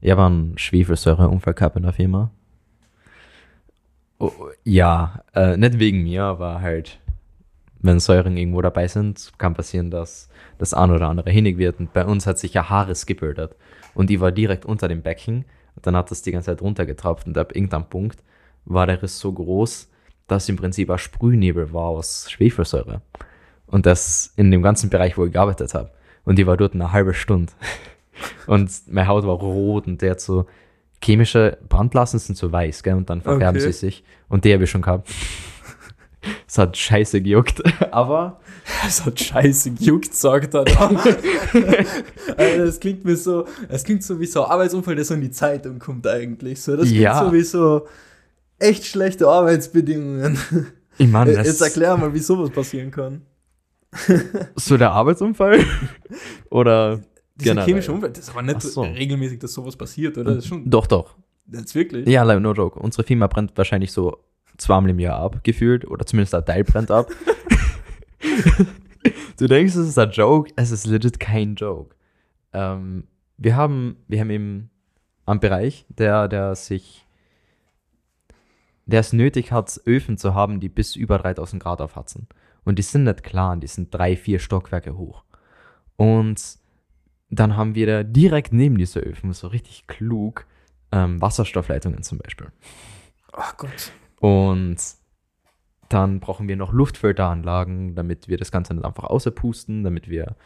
[0.00, 2.30] Ich habe einen Schwefelsäureunfall in der Firma.
[4.18, 4.32] Oh,
[4.64, 7.00] ja, äh, nicht wegen mir, aber halt,
[7.80, 10.28] wenn Säuren irgendwo dabei sind, kann passieren, dass
[10.58, 11.80] das ein oder andere hinig wird.
[11.80, 13.56] Und bei uns hat sich ja Haares gebildet.
[13.94, 15.44] Und die war direkt unter dem Becken.
[15.76, 17.26] Und dann hat das die ganze Zeit runtergetropft.
[17.26, 18.22] Und ab irgendeinem Punkt
[18.64, 19.90] war der Riss so groß,
[20.26, 23.02] dass im Prinzip ein Sprühnebel war aus Schwefelsäure.
[23.66, 25.90] Und das in dem ganzen Bereich, wo ich gearbeitet habe.
[26.24, 27.52] Und die war dort eine halbe Stunde.
[28.46, 30.46] Und meine Haut war rot und der hat so
[31.02, 32.94] chemische Brandblasen sind so weiß, gell?
[32.94, 33.72] Und dann verfärben Okay.
[33.72, 34.04] sie sich.
[34.28, 35.08] Und die habe ich schon gehabt.
[36.46, 37.62] Es hat scheiße gejuckt.
[37.92, 38.40] Aber
[38.86, 40.96] Es hat scheiße gejuckt, sagt er dann.
[42.36, 45.22] Alter, das klingt mir so, es klingt so wie so ein Arbeitsunfall, der so in
[45.22, 46.60] die Zeitung kommt eigentlich.
[46.60, 47.24] So, das klingt Ja.
[47.24, 47.86] so wie so
[48.58, 50.38] echt schlechte Arbeitsbedingungen.
[50.98, 53.22] ich meine, Jetzt erklär mal, wie sowas passieren kann.
[54.56, 55.60] so der Arbeitsunfall?
[56.50, 57.00] oder
[57.40, 57.66] Dieser Generell.
[57.66, 58.82] chemische Umwelt, das ist aber nicht so.
[58.82, 60.34] regelmäßig, dass sowas passiert, oder?
[60.34, 61.16] Das ist schon, Doch, doch.
[61.50, 62.06] jetzt wirklich.
[62.08, 62.78] Ja, like, no joke.
[62.78, 64.18] Unsere Firma brennt wahrscheinlich so
[64.58, 65.86] zweimal im Jahr ab, gefühlt.
[65.86, 67.10] Oder zumindest ein Teil brennt ab.
[69.38, 70.52] du denkst, es ist ein Joke.
[70.56, 71.94] Es ist legit kein Joke.
[72.52, 73.04] Ähm,
[73.38, 74.70] wir haben, wir haben eben
[75.26, 77.06] einen Bereich, der, der sich,
[78.86, 82.28] der es nötig hat, Öfen zu haben, die bis über 3000 Grad aufhatzen.
[82.64, 85.24] Und die sind nicht klein, die sind drei, vier Stockwerke hoch.
[85.96, 86.59] Und
[87.30, 90.46] dann haben wir da direkt neben diese Öfen, so richtig klug,
[90.92, 92.48] ähm, Wasserstoffleitungen zum Beispiel.
[93.32, 93.92] Ach Gott.
[94.20, 94.76] Und
[95.88, 100.36] dann brauchen wir noch Luftfilteranlagen, damit wir das Ganze nicht einfach außerpusten, damit wir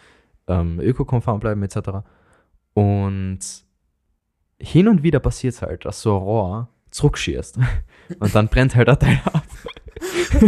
[0.46, 2.04] ähm, ökokonform bleiben etc.
[2.74, 3.40] Und
[4.58, 7.58] hin und wieder passiert es halt, dass so ein Rohr zurückschießt
[8.20, 9.44] und dann brennt halt der Teil ab.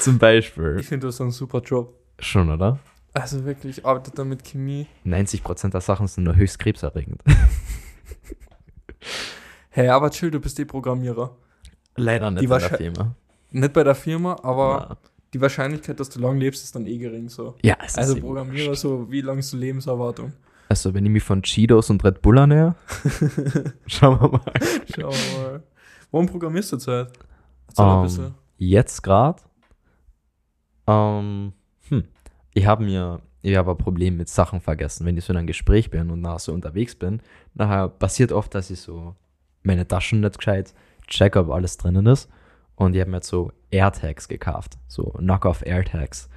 [0.00, 0.76] Zum Beispiel.
[0.80, 1.98] Ich finde das so ein super Job.
[2.18, 2.78] Schon, oder?
[3.14, 4.86] Also wirklich, ich arbeite da mit Chemie.
[5.04, 7.22] 90% der Sachen sind nur höchst krebserregend.
[9.74, 11.34] Hey, aber chill, du bist eh Programmierer.
[11.96, 13.14] Leider nicht Die in der Firma.
[13.52, 14.96] Nicht bei der Firma, aber Na.
[15.32, 17.54] die Wahrscheinlichkeit, dass du lang lebst, ist dann eh gering so.
[17.62, 20.34] Ja, es Also ist Programmierer so, wie lang ist die Lebenserwartung?
[20.68, 22.74] Also, wenn ich mich von Cheetos und Red Bull ernähre,
[23.86, 24.52] schauen wir mal.
[24.94, 25.62] Schau mal.
[26.10, 27.12] Warum programmierst du zurzeit?
[27.76, 28.34] Ein Ähm.
[28.58, 29.42] Jetzt gerade?
[30.86, 31.52] Ähm, hm.
[32.54, 35.06] Ich habe mir, ich habe ein Problem mit Sachen vergessen.
[35.06, 37.20] Wenn ich so in einem Gespräch bin und nachher so unterwegs bin,
[37.54, 39.14] nachher passiert oft, dass ich so
[39.62, 40.74] meine Taschen nicht gescheit
[41.06, 42.28] check, ob alles drinnen ist.
[42.74, 44.78] Und ich habe mir jetzt so AirTags gekauft.
[44.88, 46.28] So Knockoff AirTags.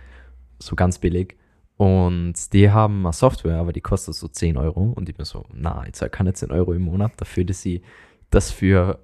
[0.59, 1.38] So ganz billig.
[1.78, 4.94] Und die haben eine Software, aber die kostet so 10 Euro.
[4.96, 7.82] Und ich bin so, na, ich zahle keine 10 Euro im Monat dafür, dass sie
[8.30, 9.00] das für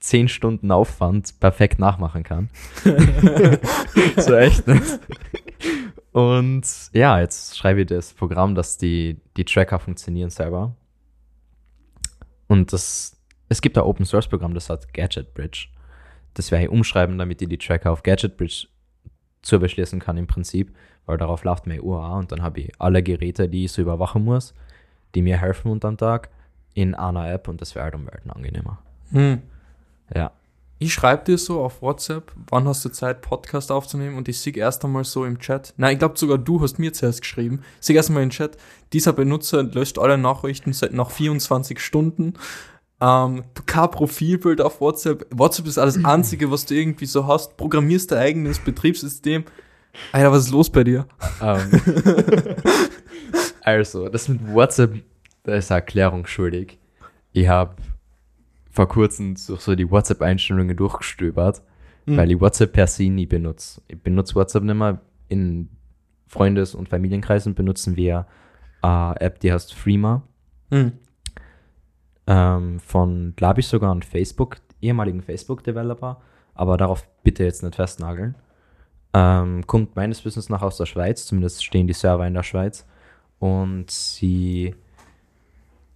[0.00, 2.50] 10 Stunden Aufwand perfekt nachmachen kann.
[4.16, 5.00] so echt nicht.
[6.14, 10.76] Und ja, jetzt schreibe ich das Programm, dass die, die Tracker funktionieren selber.
[12.46, 15.66] Und das, es gibt ein Open Source Programm, das hat Gadget Bridge.
[16.34, 18.68] Das werde ich umschreiben, damit ich die Tracker auf Gadget Bridge
[19.42, 20.72] zu beschließen kann im Prinzip,
[21.04, 24.24] weil darauf läuft meine auch und dann habe ich alle Geräte, die ich so überwachen
[24.24, 24.54] muss,
[25.16, 26.30] die mir helfen unterm Tag,
[26.74, 28.78] in einer App und das wäre halt um Welten angenehmer.
[29.10, 29.42] Hm.
[30.14, 30.30] Ja.
[30.84, 34.54] Ich schreibe dir so auf WhatsApp, wann hast du Zeit, Podcast aufzunehmen und ich sehe
[34.54, 37.86] erst einmal so im Chat, nein, ich glaube sogar du hast mir zuerst geschrieben, ich
[37.86, 38.58] sehe erst einmal im Chat,
[38.92, 42.34] dieser Benutzer löscht alle Nachrichten seit nach 24 Stunden.
[43.00, 45.26] Ähm, du kein Profilbild auf WhatsApp.
[45.30, 47.56] WhatsApp ist alles Einzige, was du irgendwie so hast.
[47.56, 49.44] Programmierst dein eigenes Betriebssystem.
[50.12, 51.06] Alter, was ist los bei dir?
[51.40, 51.80] Ähm,
[53.62, 55.02] also, das mit WhatsApp,
[55.44, 56.78] da ist eine Erklärung schuldig.
[57.32, 57.74] Ich habe
[58.74, 61.62] vor kurzem so, so die WhatsApp-Einstellungen durchgestöbert,
[62.06, 62.16] Hm.
[62.16, 63.80] weil ich WhatsApp per se nie benutze.
[63.88, 65.00] Ich benutze WhatsApp nicht mehr.
[65.28, 65.70] In
[66.26, 68.26] Freundes- und Familienkreisen benutzen wir
[68.82, 70.22] eine App, die heißt Freema.
[70.70, 70.92] Hm.
[72.26, 76.20] ähm, von, glaube ich, sogar einem Facebook, ehemaligen Facebook-Developer,
[76.54, 78.34] aber darauf bitte jetzt nicht festnageln.
[79.12, 82.86] Ähm, kommt meines Wissens nach aus der Schweiz, zumindest stehen die Server in der Schweiz.
[83.38, 84.74] Und sie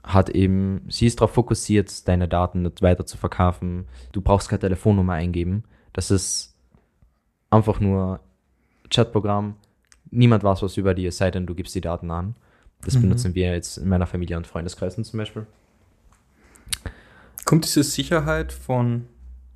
[0.09, 3.87] hat eben, sie ist darauf fokussiert, deine Daten nicht weiter zu verkaufen.
[4.13, 5.65] Du brauchst keine Telefonnummer eingeben.
[5.93, 6.55] Das ist
[7.51, 8.21] einfach nur
[8.91, 9.57] Chatprogramm.
[10.11, 12.35] Niemand weiß was über es sei denn, du gibst die Daten an.
[12.81, 13.03] Das Mhm.
[13.03, 15.47] benutzen wir jetzt in meiner Familie und Freundeskreisen zum Beispiel.
[17.45, 19.07] Kommt diese Sicherheit von,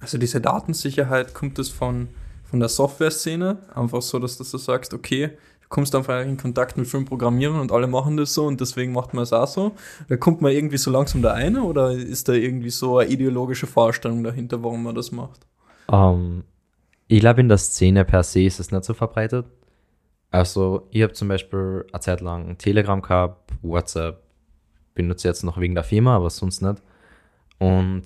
[0.00, 2.09] also diese Datensicherheit, kommt das von,
[2.44, 3.59] von der Software-Szene?
[3.75, 5.37] Einfach so, dass du so sagst, okay, du
[5.73, 9.15] kommst einfach in Kontakt mit vielen Programmierern und alle machen das so und deswegen macht
[9.15, 9.73] man es auch so.
[10.07, 13.67] Da kommt man irgendwie so langsam da eine oder ist da irgendwie so eine ideologische
[13.67, 15.47] Vorstellung dahinter, warum man das macht?
[15.91, 16.45] Ähm,
[17.09, 19.47] ich glaube, in der Szene per se ist es nicht so verbreitet.
[20.31, 24.23] Also, ich habe zum Beispiel eine Zeit lang Telegram gehabt, WhatsApp,
[24.95, 26.83] benutze jetzt noch wegen der Firma, aber sonst nicht.
[27.59, 28.05] Und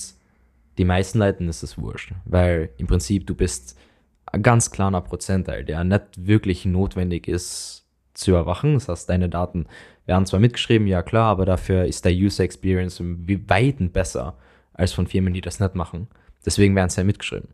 [0.78, 3.76] die meisten Leuten ist es wurscht, weil im Prinzip du bist
[4.26, 7.84] ein ganz kleiner Prozentteil, der nicht wirklich notwendig ist
[8.14, 8.74] zu überwachen.
[8.74, 9.66] Das heißt, deine Daten
[10.06, 14.36] werden zwar mitgeschrieben, ja klar, aber dafür ist der User Experience wie weiten besser
[14.72, 16.08] als von Firmen, die das nicht machen.
[16.44, 17.48] Deswegen werden sie ja mitgeschrieben.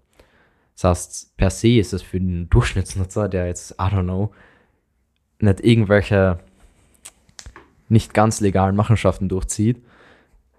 [0.74, 4.32] Das heißt, per se ist es für den Durchschnittsnutzer, der jetzt, I don't know,
[5.38, 6.38] nicht irgendwelche
[7.88, 9.84] nicht ganz legalen Machenschaften durchzieht,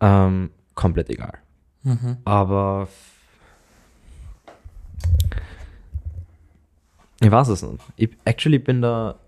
[0.02, 1.40] ähm, komplett egal.
[1.84, 2.18] Mhm.
[2.26, 2.88] Aber
[7.24, 7.84] ich weiß es nicht.
[7.96, 9.20] Ich actually bin da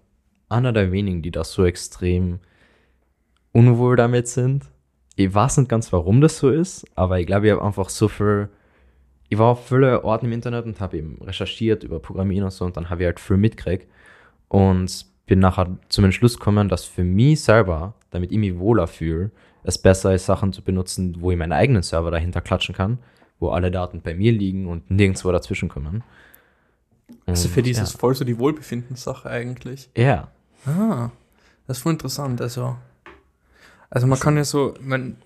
[0.49, 2.39] einer der wenigen, die da so extrem
[3.51, 4.65] unwohl damit sind.
[5.15, 8.07] Ich weiß nicht ganz, warum das so ist, aber ich glaube, ich habe einfach so
[8.07, 8.49] viel.
[9.29, 12.65] Ich war auf viele Orten im Internet und habe eben recherchiert über Programmieren und so
[12.65, 13.87] und dann habe ich halt viel mitgekriegt
[14.49, 19.31] und bin nachher zum Entschluss gekommen, dass für mich selber, damit ich mich wohler fühle,
[19.63, 22.99] es besser ist, Sachen zu benutzen, wo ich meinen eigenen Server dahinter klatschen kann,
[23.39, 26.03] wo alle Daten bei mir liegen und nirgendwo dazwischen kommen.
[27.25, 27.99] Also für dieses ja.
[27.99, 29.89] voll so die Wohlbefindenssache eigentlich.
[29.95, 30.31] Ja,
[30.65, 31.11] Ah,
[31.67, 32.41] das ist voll interessant.
[32.41, 32.75] Also,
[33.89, 35.17] also man kann ja so, man,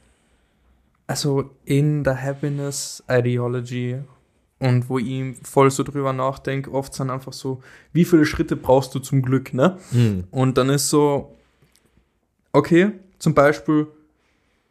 [1.08, 4.00] also in der Happiness Ideology
[4.60, 7.62] und wo ich voll so drüber nachdenke, oft sind einfach so,
[7.94, 9.78] wie viele Schritte brauchst du zum Glück, ne?
[9.92, 10.26] Hm.
[10.31, 11.36] Und dann ist so,
[12.52, 13.88] okay, zum Beispiel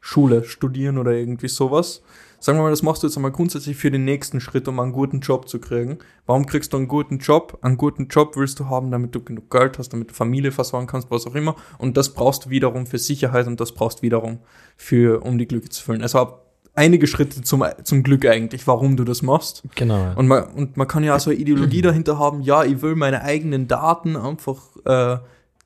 [0.00, 2.02] Schule, studieren oder irgendwie sowas.
[2.40, 4.92] Sagen wir mal, das machst du jetzt einmal grundsätzlich für den nächsten Schritt, um einen
[4.92, 5.98] guten Job zu kriegen.
[6.26, 7.58] Warum kriegst du einen guten Job?
[7.62, 10.86] Einen guten Job willst du haben, damit du genug Geld hast, damit du Familie versorgen
[10.86, 11.56] kannst, was auch immer.
[11.78, 14.38] Und das brauchst du wiederum für Sicherheit und das brauchst du wiederum
[14.76, 16.02] für, um die Glücke zu füllen.
[16.02, 16.38] Also
[16.74, 19.64] einige Schritte zum, zum Glück eigentlich, warum du das machst.
[19.74, 20.12] genau.
[20.14, 22.94] Und man, und man kann ja auch so eine Ideologie dahinter haben, ja, ich will
[22.94, 25.18] meine eigenen Daten einfach äh,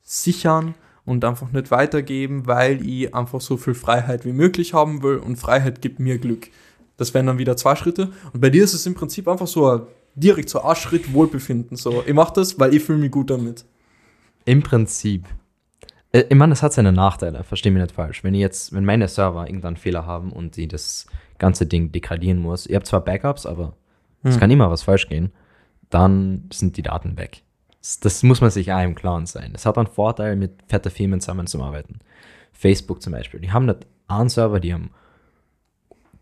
[0.03, 0.75] sichern
[1.05, 5.37] und einfach nicht weitergeben, weil ich einfach so viel Freiheit wie möglich haben will und
[5.37, 6.49] Freiheit gibt mir Glück.
[6.97, 8.13] Das wären dann wieder zwei Schritte.
[8.33, 9.81] Und bei dir ist es im Prinzip einfach so ein,
[10.15, 11.77] direkt so ein Schritt Wohlbefinden.
[11.77, 13.65] So, ich mache das, weil ich fühle mich gut damit.
[14.45, 15.25] Im Prinzip.
[16.13, 18.23] Äh, Ich meine, es hat seine Nachteile, verstehe mich nicht falsch.
[18.23, 21.07] Wenn ich jetzt, wenn meine Server irgendeinen Fehler haben und die das
[21.39, 23.75] ganze Ding degradieren muss, ihr habt zwar Backups, aber
[24.23, 24.41] es Hm.
[24.41, 25.33] kann immer was falsch gehen,
[25.91, 27.43] dann sind die Daten weg.
[28.01, 29.53] Das, muss man sich auch im Klaren sein.
[29.55, 31.99] Es hat einen Vorteil, mit fetten Firmen zusammenzuarbeiten.
[32.53, 34.91] Facebook zum Beispiel, die haben nicht einen Server, die haben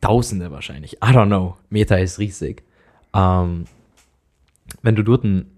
[0.01, 0.95] Tausende wahrscheinlich.
[0.95, 1.59] I don't know.
[1.69, 2.63] Meta ist riesig.
[3.15, 3.67] Ähm,
[4.81, 5.51] wenn du dort ein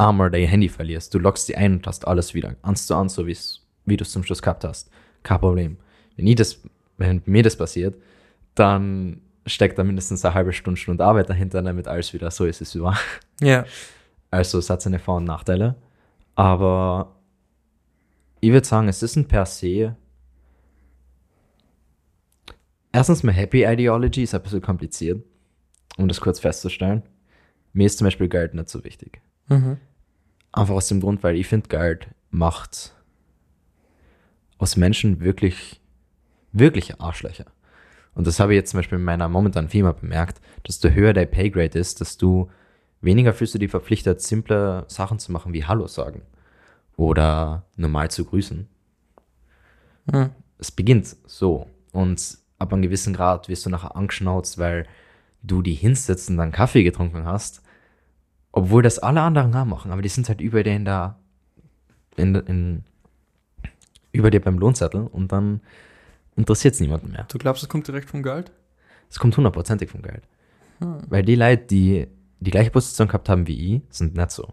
[0.00, 2.56] einmal dein Handy verlierst, du loggst die ein und hast alles wieder.
[2.62, 4.90] Eins zu eins, so wie du es zum Schluss gehabt hast.
[5.22, 5.76] Kein Problem.
[6.16, 6.60] Wenn, ich das,
[6.96, 7.96] wenn mir das passiert,
[8.54, 12.60] dann steckt da mindestens eine halbe Stunde, Stunde Arbeit dahinter, damit alles wieder so ist,
[12.60, 12.98] wie es war.
[13.40, 13.64] Ja.
[14.30, 15.76] Also es hat seine Vor- und Nachteile.
[16.34, 17.16] Aber
[18.40, 19.96] ich würde sagen, es ist ein per se.
[22.92, 25.22] Erstens mal Happy Ideology ist ein bisschen kompliziert,
[25.96, 27.02] um das kurz festzustellen.
[27.72, 29.20] Mir ist zum Beispiel Geld nicht so wichtig.
[29.48, 29.78] Mhm.
[30.52, 32.94] Einfach aus dem Grund, weil ich finde, Geld macht
[34.58, 35.80] aus Menschen wirklich,
[36.52, 37.46] wirklich Arschlöcher.
[38.14, 41.12] Und das habe ich jetzt zum Beispiel in meiner momentanen Firma bemerkt, dass du höher
[41.12, 42.50] dein Paygrade ist, dass du
[43.00, 46.22] weniger fühlst du dich verpflichtet, simple Sachen zu machen wie Hallo sagen
[46.96, 48.68] oder normal zu grüßen.
[50.12, 50.30] Mhm.
[50.58, 51.66] Es beginnt so.
[51.92, 54.86] Und ab einem gewissen Grad wirst du nachher angeschnauzt, weil
[55.42, 57.62] du die hinsetzt und dann Kaffee getrunken hast.
[58.52, 61.16] Obwohl das alle anderen auch machen, aber die sind halt über dir in der,
[62.16, 62.84] in, in,
[64.12, 65.60] über dir beim Lohnzettel und dann
[66.36, 67.26] interessiert es niemanden mehr.
[67.28, 68.50] Du glaubst, es kommt direkt vom Geld?
[69.08, 70.22] Es kommt hundertprozentig vom Geld.
[70.80, 70.98] Hm.
[71.08, 72.06] Weil die Leute, die
[72.40, 74.48] die gleiche Position gehabt haben wie ich, sind nicht so.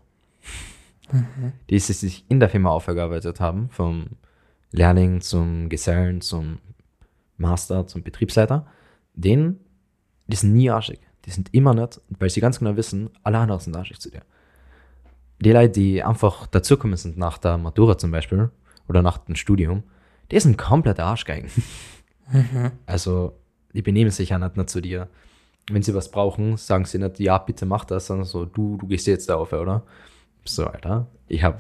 [1.69, 4.07] Die sie sich in der Firma aufgearbeitet haben, vom
[4.71, 6.59] Lehrling zum Gesellen, zum
[7.37, 8.67] Master, zum Betriebsleiter,
[9.13, 9.59] denen,
[10.27, 10.99] die sind nie arschig.
[11.25, 14.21] Die sind immer nicht, weil sie ganz genau wissen, alle anderen sind arschig zu dir.
[15.39, 18.49] Die Leute, die einfach dazukommen sind nach der Matura zum Beispiel
[18.87, 19.83] oder nach dem Studium,
[20.31, 21.49] die sind komplett Arschgeigen.
[22.85, 23.37] Also,
[23.73, 25.07] die benehmen sich ja nicht, nicht zu dir.
[25.69, 28.87] Wenn sie was brauchen, sagen sie nicht, ja, bitte mach das, sondern so, du, du
[28.87, 29.83] gehst jetzt da auf, oder?
[30.45, 31.59] So, Alter, ich habe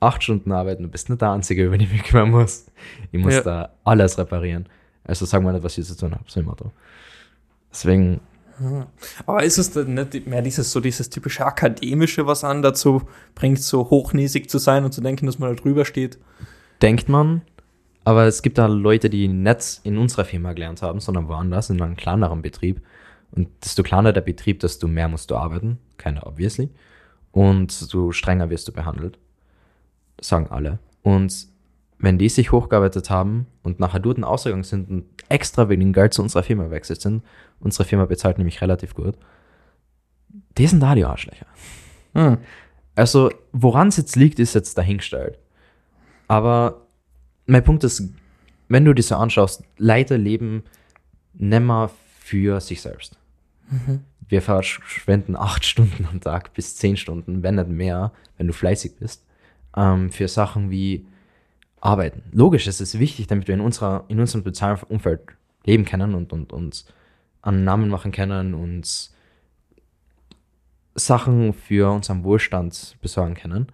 [0.00, 2.66] acht Stunden Arbeit und du bist nicht der Einzige, über den ich mich kümmern muss.
[3.12, 3.42] Ich muss Ja.
[3.42, 4.66] da alles reparieren.
[5.04, 6.70] Also sag mal nicht, was ich zu tun habe, so im Motto.
[7.70, 8.20] Deswegen,
[9.26, 13.02] Aber ist es denn nicht mehr dieses so dieses typische akademische, was an dazu
[13.34, 16.18] bringt, so hochnäsig zu sein und zu denken, dass man da drüber steht?
[16.80, 17.42] denkt man,
[18.08, 21.82] aber es gibt da Leute, die nicht in unserer Firma gelernt haben, sondern woanders, in
[21.82, 22.80] einem kleineren Betrieb.
[23.32, 25.78] Und desto kleiner der Betrieb, desto mehr musst du arbeiten.
[25.98, 26.70] Keiner, obviously.
[27.32, 29.18] Und desto strenger wirst du behandelt.
[30.16, 30.78] Das sagen alle.
[31.02, 31.48] Und
[31.98, 36.22] wenn die sich hochgearbeitet haben und nachher dort ausgegangen sind und extra wegen Geld zu
[36.22, 37.22] unserer Firma gewechselt sind,
[37.60, 39.16] unsere Firma bezahlt nämlich relativ gut,
[40.56, 41.46] die sind da die Arschlöcher.
[42.14, 42.38] Hm.
[42.94, 45.38] Also, woran es jetzt liegt, ist jetzt dahingestellt.
[46.26, 46.87] Aber
[47.48, 48.02] mein Punkt ist,
[48.68, 50.62] wenn du dir so anschaust, Leute leben
[51.32, 51.90] nimmer
[52.20, 53.18] für sich selbst.
[54.28, 58.96] Wir verschwenden acht Stunden am Tag bis zehn Stunden, wenn nicht mehr, wenn du fleißig
[58.96, 59.24] bist,
[59.76, 61.06] ähm, für Sachen wie
[61.80, 62.22] Arbeiten.
[62.32, 65.20] Logisch, es ist wichtig, damit wir in, unserer, in unserem sozialen Umfeld
[65.64, 66.86] leben können und, und uns
[67.40, 69.10] einen Namen machen können und
[70.94, 73.68] Sachen für unseren Wohlstand besorgen können.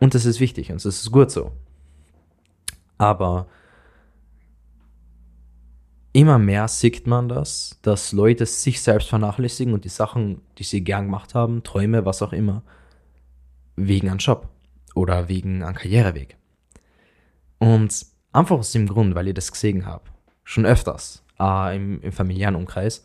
[0.00, 1.52] Und das ist wichtig und das ist gut so.
[3.02, 3.48] Aber
[6.12, 10.84] immer mehr sieht man das, dass Leute sich selbst vernachlässigen und die Sachen, die sie
[10.84, 12.62] gern gemacht haben, Träume, was auch immer,
[13.74, 14.48] wegen einem Job
[14.94, 16.36] oder wegen einem Karriereweg.
[17.58, 20.04] Und einfach aus dem Grund, weil ich das gesehen habe,
[20.44, 23.04] schon öfters, äh, im, im familiären Umkreis.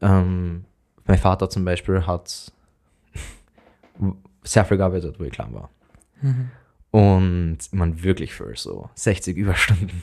[0.00, 0.64] Ähm,
[1.04, 2.52] mein Vater zum Beispiel hat
[4.44, 5.68] sehr viel gearbeitet, wo ich klein war.
[6.90, 10.02] Und man wirklich für so 60 Überstunden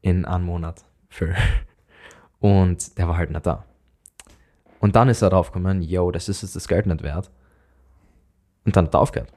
[0.00, 1.34] in einem Monat für.
[2.40, 3.64] Und der war halt nicht da.
[4.80, 7.30] Und dann ist er drauf gekommen, yo, das ist jetzt das Geld nicht wert.
[8.64, 9.32] Und dann hat er aufgehört.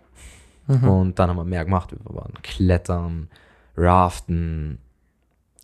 [0.68, 1.92] Und dann haben wir mehr gemacht.
[1.92, 3.30] Wir waren klettern,
[3.78, 4.80] raften,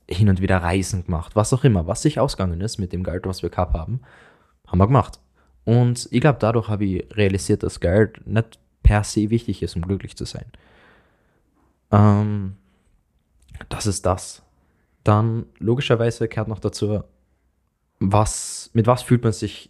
[0.08, 3.26] hin und wieder Reisen gemacht, was auch immer, was sich ausgegangen ist mit dem Geld,
[3.26, 4.02] was wir gehabt haben,
[4.68, 5.20] haben wir gemacht.
[5.64, 9.84] Und ich glaube, dadurch habe ich realisiert, dass Geld nicht per se wichtig ist, um
[9.84, 10.46] glücklich zu sein.
[11.92, 12.56] Ähm,
[13.70, 14.42] das ist das.
[15.04, 17.04] Dann logischerweise gehört noch dazu,
[18.00, 19.70] was, mit was fühlt man sich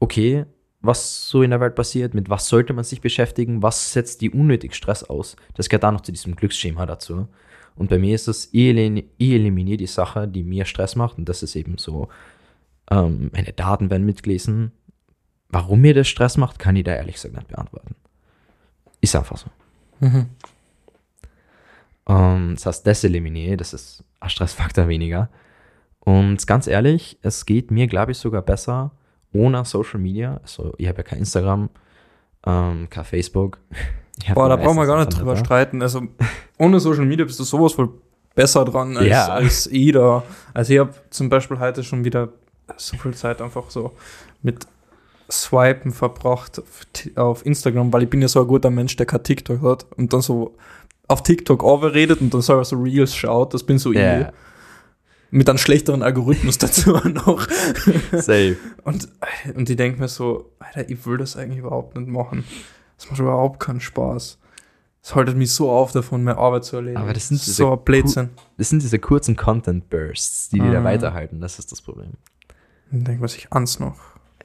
[0.00, 0.46] okay,
[0.80, 4.30] was so in der Welt passiert, mit was sollte man sich beschäftigen, was setzt die
[4.30, 5.36] unnötig Stress aus.
[5.54, 7.28] Das gehört auch noch zu diesem Glücksschema dazu.
[7.74, 11.16] Und bei mir ist es, ich elim- ich eliminiere die Sache, die mir Stress macht.
[11.16, 12.08] Und das ist eben so,
[12.90, 14.72] ähm, meine Daten werden mitgelesen.
[15.48, 17.94] Warum mir das Stress macht, kann ich da ehrlich gesagt nicht beantworten.
[19.00, 19.46] Ist einfach so.
[20.00, 20.26] Mhm.
[22.08, 25.30] Ähm, das heißt, ich, das ist ein Stressfaktor weniger.
[26.00, 28.92] Und ganz ehrlich, es geht mir, glaube ich, sogar besser
[29.32, 30.38] ohne Social Media.
[30.42, 31.70] Also, ich habe ja kein Instagram,
[32.46, 33.58] ähm, kein Facebook.
[34.34, 35.44] Boah, da brauchen wir gar nicht drüber da.
[35.44, 35.82] streiten.
[35.82, 36.02] Also,
[36.58, 37.88] ohne Social Media bist du sowas voll
[38.34, 39.26] besser dran als, Ja.
[39.28, 40.22] als jeder.
[40.52, 42.28] Also, ich habe zum Beispiel heute schon wieder
[42.76, 43.92] so viel Zeit einfach so
[44.42, 44.66] mit
[45.30, 46.62] Swipen verbracht
[47.16, 50.12] auf Instagram, weil ich bin ja so ein guter Mensch, der kein TikTok hat und
[50.12, 50.54] dann so
[51.08, 53.54] auf TikTok overredet und dann selber so Reels schaut.
[53.54, 54.26] Das bin so Ja, ich.
[55.30, 57.46] Mit einem schlechteren Algorithmus dazu noch.
[58.12, 58.56] safe.
[58.84, 59.08] Und,
[59.54, 62.44] und ich denke mir so, Alter, ich will das eigentlich überhaupt nicht machen.
[62.96, 64.38] Das macht überhaupt keinen Spaß.
[65.02, 67.02] Es haltet mich so auf davon, meine Arbeit zu erledigen.
[67.02, 68.30] Aber das sind diese so ein Blödsinn.
[68.56, 70.84] Das sind diese kurzen Content-Bursts, die die da Mhm.
[70.84, 71.40] weiterhalten.
[71.40, 72.12] Das ist das Problem.
[72.90, 73.96] Dann denkt man sich, ans noch.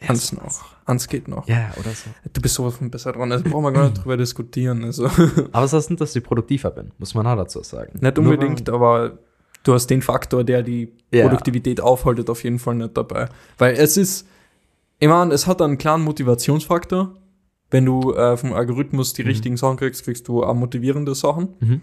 [0.07, 0.65] Ans noch.
[0.85, 1.47] Ans geht noch.
[1.47, 2.09] Ja, oder so.
[2.31, 3.31] Du bist sowas von besser dran.
[3.31, 4.83] Also brauchen wir gar nicht drüber diskutieren.
[4.83, 5.05] Also
[5.51, 7.99] Aber es heißt nicht, dass ich produktiver bin, muss man auch dazu sagen.
[7.99, 9.17] nicht Nur unbedingt, weil- aber
[9.63, 11.23] du hast den Faktor, der die Ja.
[11.27, 13.27] Produktivität aufhaltet, auf jeden Fall nicht dabei.
[13.57, 14.25] Weil es ist,
[14.99, 17.13] ich meine, es hat einen klaren Motivationsfaktor.
[17.71, 19.27] Wenn du äh, vom Algorithmus die Mhm.
[19.29, 21.49] richtigen Sachen kriegst, kriegst du auch motivierende Sachen.
[21.59, 21.81] Mhm.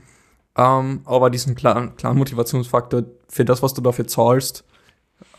[0.57, 4.65] Ähm, aber diesen klaren, klaren Motivationsfaktor für das, was du dafür zahlst,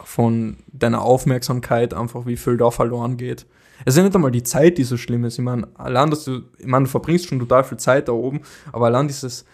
[0.03, 3.45] von deiner Aufmerksamkeit, einfach wie viel da verloren geht.
[3.85, 5.37] Es ist ja nicht einmal die Zeit, die so schlimm ist.
[5.37, 8.41] Ich meine, allein, dass du, ich meine, du verbringst schon total viel Zeit da oben,
[8.71, 9.45] aber allein dieses,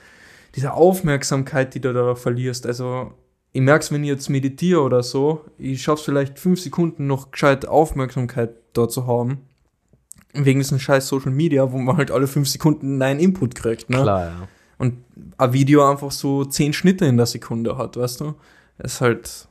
[0.55, 3.11] diese Aufmerksamkeit, die du da verlierst, also
[3.51, 7.05] ich merke es, wenn ich jetzt meditiere oder so, ich schaffe es vielleicht fünf Sekunden
[7.05, 9.41] noch gescheit Aufmerksamkeit da zu haben.
[10.33, 13.91] Wegen diesen scheiß Social Media, wo man halt alle fünf Sekunden einen Input kriegt.
[13.91, 14.01] Ne?
[14.01, 14.47] Klar, ja.
[14.79, 14.97] und
[15.37, 18.33] ein Video einfach so zehn Schnitte in der Sekunde hat, weißt du?
[18.79, 19.47] Ist halt,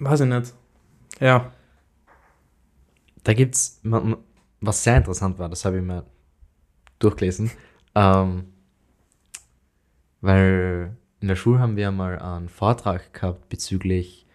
[0.00, 0.54] weiß ich nicht.
[1.20, 1.52] Ja.
[3.22, 3.80] Da gibt's,
[4.60, 6.04] was sehr interessant war, das habe ich mir
[6.98, 7.50] durchgelesen.
[7.94, 8.52] Ähm,
[10.20, 14.26] weil in der Schule haben wir mal einen Vortrag gehabt bezüglich,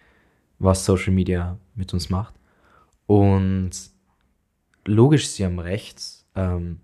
[0.58, 2.34] was Social Media mit uns macht.
[3.06, 3.70] Und
[4.84, 6.24] logisch, sie haben recht.
[6.34, 6.80] Ähm,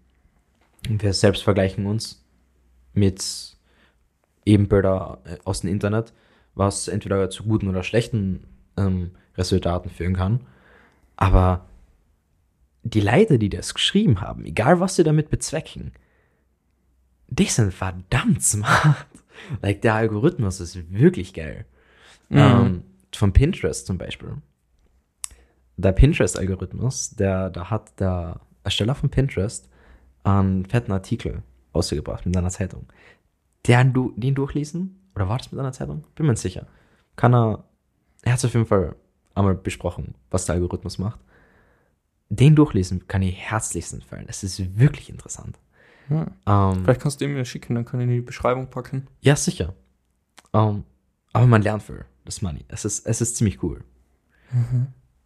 [0.89, 2.25] wir selbst vergleichen uns
[2.95, 3.57] mit
[4.45, 6.13] Ebenbilder äh, aus dem Internet,
[6.55, 8.45] was entweder zu guten oder schlechten
[8.77, 10.41] ähm, Resultaten führen kann.
[11.17, 11.67] Aber
[12.83, 15.93] die Leute, die das geschrieben haben, egal was sie damit bezwecken,
[17.29, 19.07] die sind verdammt smart.
[19.63, 21.65] Like, der Algorithmus ist wirklich geil.
[22.29, 22.39] Mhm.
[22.39, 22.83] Ähm,
[23.15, 24.37] von Pinterest zum Beispiel.
[25.77, 29.69] Der Pinterest-Algorithmus, der, da hat der Ersteller von Pinterest
[30.23, 32.87] einen fetten Artikel ausgebracht mit einer Zeitung.
[33.67, 34.99] den, du, den durchlesen.
[35.15, 36.05] Oder war das mit einer Zeitung?
[36.15, 36.67] Bin mir nicht sicher.
[37.17, 37.65] Kann er,
[38.23, 38.97] er hat es auf jeden Fall
[39.35, 41.21] einmal besprochen, was der Algorithmus macht.
[42.29, 44.25] Den durchlesen kann ich herzlichst empfehlen.
[44.29, 45.59] Es ist wirklich interessant.
[46.09, 46.27] Ja.
[46.47, 49.07] Ähm, Vielleicht kannst du ihn mir schicken, dann kann ich ihn in die Beschreibung packen.
[49.21, 49.75] ja, sicher.
[50.53, 50.85] Ähm,
[51.33, 52.65] aber man lernt für das Money.
[52.69, 53.83] Es ist, es ist ziemlich cool.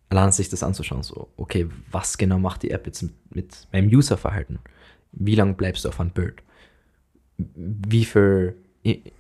[0.09, 3.89] Allein sich das anzuschauen, so, okay, was genau macht die App jetzt mit, mit meinem
[3.89, 4.61] Userverhalten?
[5.11, 6.43] Wie lange bleibst du auf einem Bild?
[7.37, 8.57] Wie viel,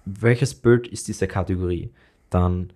[0.04, 1.90] welches Bild ist diese Kategorie?
[2.30, 2.72] Dann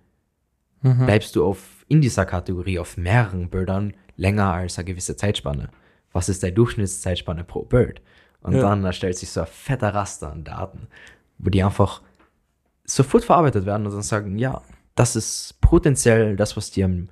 [0.81, 1.05] Mhm.
[1.05, 5.69] bleibst du auf, in dieser Kategorie auf mehreren Bildern länger als eine gewisse Zeitspanne.
[6.11, 8.01] Was ist deine Durchschnittszeitspanne pro Bild?
[8.41, 8.61] Und Ja.
[8.61, 10.87] dann erstellt sich so ein fetter Raster an Daten,
[11.37, 12.01] wo die einfach
[12.83, 14.61] sofort verarbeitet werden und dann sagen, ja,
[14.95, 17.09] das ist potenziell das, was dir am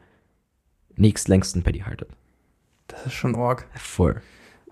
[0.96, 2.10] nächstlängsten bei dir haltet.
[2.88, 3.68] Das ist schon arg.
[3.76, 4.22] Voll.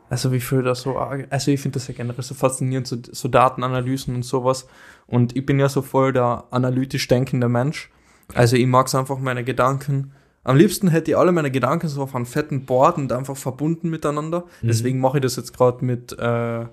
[0.10, 1.28] Also wie viel das so arg.
[1.30, 4.68] Also ich finde das ja generell so faszinierend, so, so Datenanalysen und sowas.
[5.06, 7.92] Und ich bin ja so voll der analytisch denkende Mensch.
[8.34, 10.12] Also ich mag es einfach meine Gedanken.
[10.44, 13.90] Am liebsten hätte ich alle meine Gedanken so auf einem fetten Board und einfach verbunden
[13.90, 14.46] miteinander.
[14.62, 14.68] Mhm.
[14.68, 16.66] Deswegen mache ich das jetzt gerade mit, äh,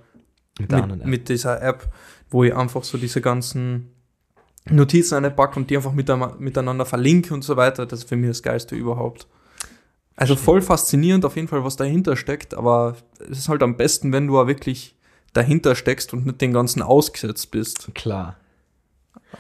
[0.59, 1.89] Mit mit, mit dieser App,
[2.31, 3.91] wo ich einfach so diese ganzen
[4.71, 7.87] Notizen einpacke und die einfach miteinander, miteinander verlinke und so weiter.
[7.87, 9.27] Das ist für mich das Geilste überhaupt.
[10.17, 12.97] Also voll faszinierend auf jeden Fall, was dahinter steckt, aber
[13.29, 14.95] es ist halt am besten, wenn du auch wirklich
[15.33, 17.91] dahinter steckst und nicht den ganzen ausgesetzt bist.
[17.95, 18.37] Klar.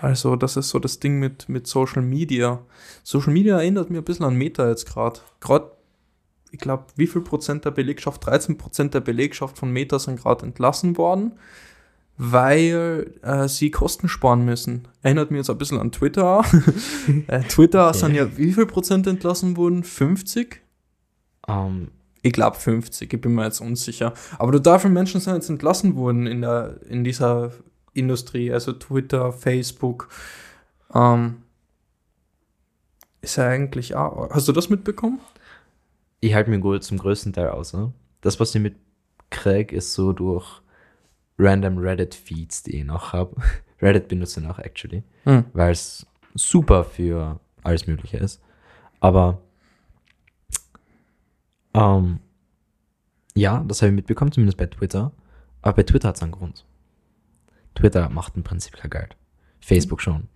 [0.01, 2.61] Also das ist so das Ding mit, mit Social Media.
[3.03, 5.21] Social Media erinnert mir ein bisschen an Meta jetzt gerade.
[5.41, 5.71] Gerade,
[6.51, 10.45] ich glaube, wie viel Prozent der Belegschaft, 13 Prozent der Belegschaft von Meta sind gerade
[10.47, 11.33] entlassen worden,
[12.17, 14.87] weil äh, sie Kosten sparen müssen.
[15.03, 16.45] Erinnert mir jetzt ein bisschen an Twitter.
[17.27, 17.99] äh, Twitter Okay.
[17.99, 19.83] sind ja wie viel Prozent entlassen worden?
[19.83, 20.61] 50?
[21.49, 21.89] Ähm,
[22.23, 24.15] Ich glaube 50, ich bin mir jetzt unsicher.
[24.39, 27.51] Aber total viele Menschen sind jetzt entlassen worden in, der, in dieser
[27.95, 30.09] Industrie, also Twitter, Facebook.
[30.93, 31.43] Ähm,
[33.23, 34.31] ist ja eigentlich auch.
[34.31, 35.21] Hast du das mitbekommen?
[36.25, 37.75] ich halte mir gut zum größten Teil aus.
[37.75, 37.93] Ne?
[38.23, 40.63] Das, was ich mitkriege, ist so durch
[41.39, 43.37] random Reddit-Feeds, die ich noch habe.
[43.83, 45.03] Reddit benutze ich noch, actually.
[45.25, 45.45] Hm.
[45.53, 48.43] weil es super für alles Mögliche ist.
[49.01, 49.43] Aber
[51.75, 52.21] ähm,
[53.35, 55.13] ja, das habe ich mitbekommen, zumindest bei Twitter.
[55.61, 56.65] Aber bei Twitter hat es einen Grund.
[57.75, 59.17] Twitter macht im Prinzip kein Geld.
[59.61, 60.29] Facebook schon.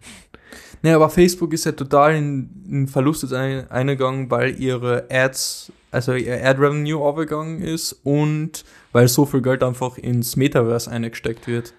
[0.83, 5.73] Nee, aber Facebook ist ja total in, in Verlust jetzt ein, eingegangen, weil ihre Ads,
[5.91, 11.75] also ihr Ad-Revenue aufgegangen ist und weil so viel Geld einfach ins Metaverse eingesteckt wird.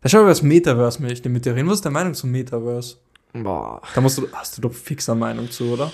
[0.00, 1.68] Da schau mal, was Metaverse möchte mit dir reden.
[1.68, 2.96] Was ist deine Meinung zum Metaverse?
[3.34, 3.80] Boah.
[3.94, 5.92] Da musst du, hast du doch fix eine Meinung zu, oder?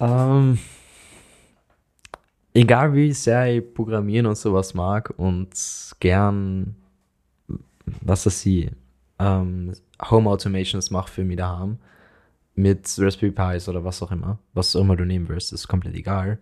[0.00, 0.58] Ähm,
[2.54, 5.50] egal wie sehr ich Programmieren und sowas mag und
[6.00, 6.76] gern,
[8.00, 8.70] was das sie,
[9.18, 9.72] ähm,
[10.10, 11.78] Home Automations mache für mich daheim,
[12.54, 15.94] mit Raspberry Pis oder was auch immer, was auch immer du nehmen willst, ist komplett
[15.94, 16.38] egal.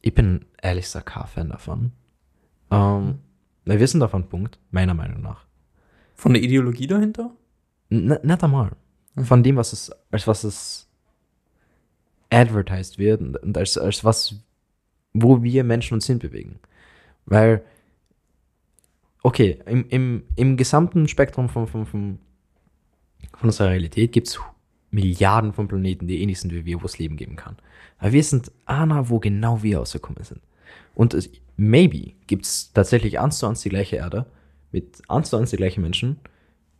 [0.00, 1.92] Ich bin ehrlich gesagt kein Fan davon.
[2.70, 3.18] Ähm,
[3.64, 5.44] wir sind auf einem Punkt, meiner Meinung nach.
[6.14, 7.30] Von der Ideologie dahinter?
[7.90, 8.72] N nicht einmal.
[9.16, 10.88] Von dem, was es, als was es
[12.30, 14.34] advertised wird und als, als was,
[15.12, 16.58] wo wir Menschen uns hinbewegen.
[17.26, 17.62] Weil,
[19.24, 22.18] okay, im, im, im gesamten Spektrum von, von, von,
[23.32, 24.38] von unserer Realität gibt es
[24.90, 27.56] Milliarden von Planeten, die ähnlich sind wie wir, wo es Leben geben kann.
[27.98, 30.40] Aber wir sind einer, wo genau wir ausgekommen sind.
[30.94, 34.26] Und es, maybe gibt es tatsächlich eins zu eins die gleiche Erde,
[34.70, 36.20] mit eins zu eins die gleichen Menschen,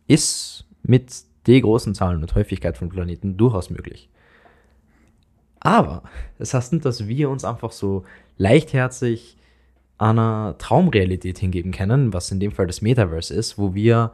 [0.07, 1.11] ist mit
[1.47, 4.09] den großen Zahlen und Häufigkeit von Planeten durchaus möglich.
[5.59, 6.03] Aber
[6.37, 8.05] das heißt nicht, dass wir uns einfach so
[8.37, 9.35] leichtherzig
[9.97, 14.11] einer Traumrealität hingeben können, was in dem Fall das Metaverse ist, wo wir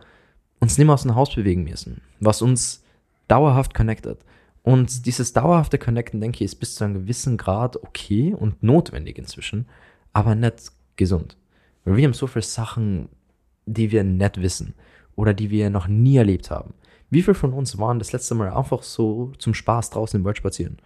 [0.59, 2.83] uns nicht mehr aus dem Haus bewegen müssen, was uns
[3.27, 4.23] dauerhaft connectet.
[4.63, 9.17] Und dieses dauerhafte Connecten, denke ich, ist bis zu einem gewissen Grad okay und notwendig
[9.17, 9.65] inzwischen,
[10.13, 11.35] aber nicht gesund.
[11.83, 13.09] Weil wir haben so viele Sachen,
[13.65, 14.75] die wir nicht wissen
[15.15, 16.75] oder die wir noch nie erlebt haben.
[17.09, 20.37] Wie viele von uns waren das letzte Mal einfach so zum Spaß draußen im Wald
[20.37, 20.77] spazieren?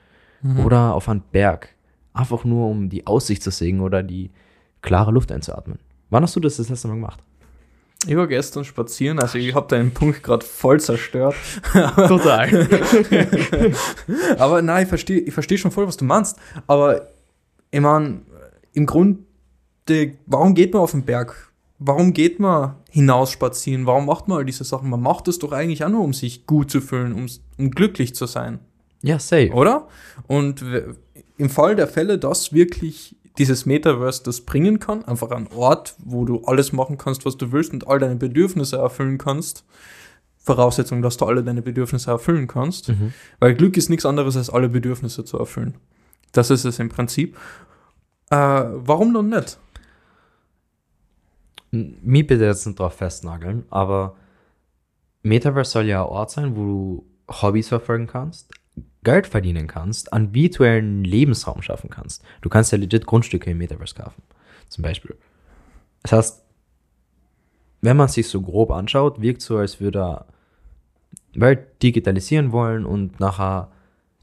[0.63, 1.69] Oder auf einem Berg?
[2.13, 4.31] Einfach nur, um die Aussicht zu sehen oder die
[4.85, 5.79] klare Luft einzuatmen.
[6.09, 7.19] Wann hast du das das letzte Mal gemacht?
[8.07, 11.35] Ich war gestern spazieren, also ich habe deinen Punkt gerade voll zerstört.
[11.73, 12.67] Total.
[14.37, 16.37] Aber nein, ich verstehe ich versteh schon voll, was du meinst.
[16.67, 17.07] Aber
[17.71, 18.21] ich meine,
[18.73, 19.23] im Grunde,
[20.27, 21.51] warum geht man auf den Berg?
[21.79, 23.85] Warum geht man hinaus spazieren?
[23.85, 24.89] Warum macht man all diese Sachen?
[24.89, 27.25] Man macht es doch eigentlich auch nur, um sich gut zu fühlen, um,
[27.57, 28.59] um glücklich zu sein.
[29.01, 29.51] ja, safe.
[29.51, 29.87] oder?
[30.27, 30.63] Und
[31.37, 35.03] im Fall der Fälle, dass wirklich dieses Metaverse das bringen kann.
[35.05, 38.77] Einfach ein Ort, wo du alles machen kannst, was du willst und all deine Bedürfnisse
[38.77, 39.65] erfüllen kannst.
[40.37, 42.89] Voraussetzung, dass du alle deine Bedürfnisse erfüllen kannst.
[42.89, 43.13] Mhm.
[43.39, 45.75] Weil Glück ist nichts anderes, als alle Bedürfnisse zu erfüllen.
[46.31, 47.37] Das ist es im Prinzip.
[48.29, 49.57] Äh, warum dann nicht?
[51.71, 54.15] Mich bitte jetzt nicht drauf festnageln, aber
[55.23, 57.05] Metaverse soll ja ein Ort sein, wo du
[57.41, 58.53] Hobbys verfolgen kannst,
[59.05, 62.23] Geld verdienen kannst, einen virtuellen Lebensraum schaffen kannst.
[62.41, 64.21] Du kannst ja legit Grundstücke im Metaverse kaufen,
[64.67, 65.15] zum Beispiel.
[66.03, 66.43] Das heißt,
[67.81, 70.25] wenn man sich so grob anschaut, wirkt so, als würde er
[71.35, 73.71] Welt digitalisieren wollen und nachher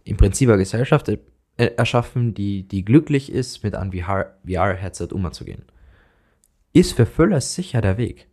[0.05, 1.19] im Prinzip eine Gesellschaft e-
[1.57, 5.65] erschaffen, die, die glücklich ist, mit einem VR-Headset umzugehen.
[6.73, 8.29] Ist für Füller sicher der Weg.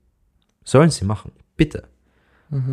[0.63, 1.87] Sollen sie machen, bitte.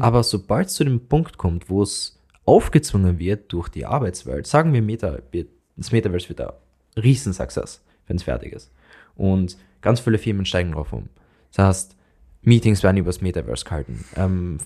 [0.01, 2.16] Aber sobald es zu dem Punkt kommt, wo es
[2.47, 6.51] aufgezwungen wird durch die Arbeitswelt, sagen wir, Meta, wird- das Metaverse wird ein
[6.97, 8.73] Riesensuccess, wenn es fertig ist.
[9.15, 11.09] Und ganz viele Firmen steigen drauf um.
[11.53, 11.97] Das heißt,
[12.43, 14.05] Meetings werden übers Metaverse gehalten.
[14.17, 14.59] Ähm,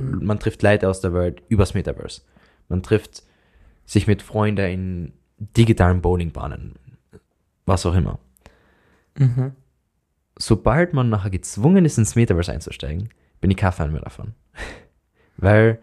[0.00, 2.22] Man trifft Leute aus der Welt übers Metaverse.
[2.68, 3.22] Man trifft
[3.86, 5.12] sich mit Freunden in
[5.56, 6.74] digitalen Bowlingbahnen.
[7.66, 8.18] Was auch immer.
[9.16, 9.52] Mhm.
[10.36, 14.34] Sobald man nachher gezwungen ist, ins Metaverse einzusteigen, bin ich kein Fan mehr davon.
[15.36, 15.78] weil,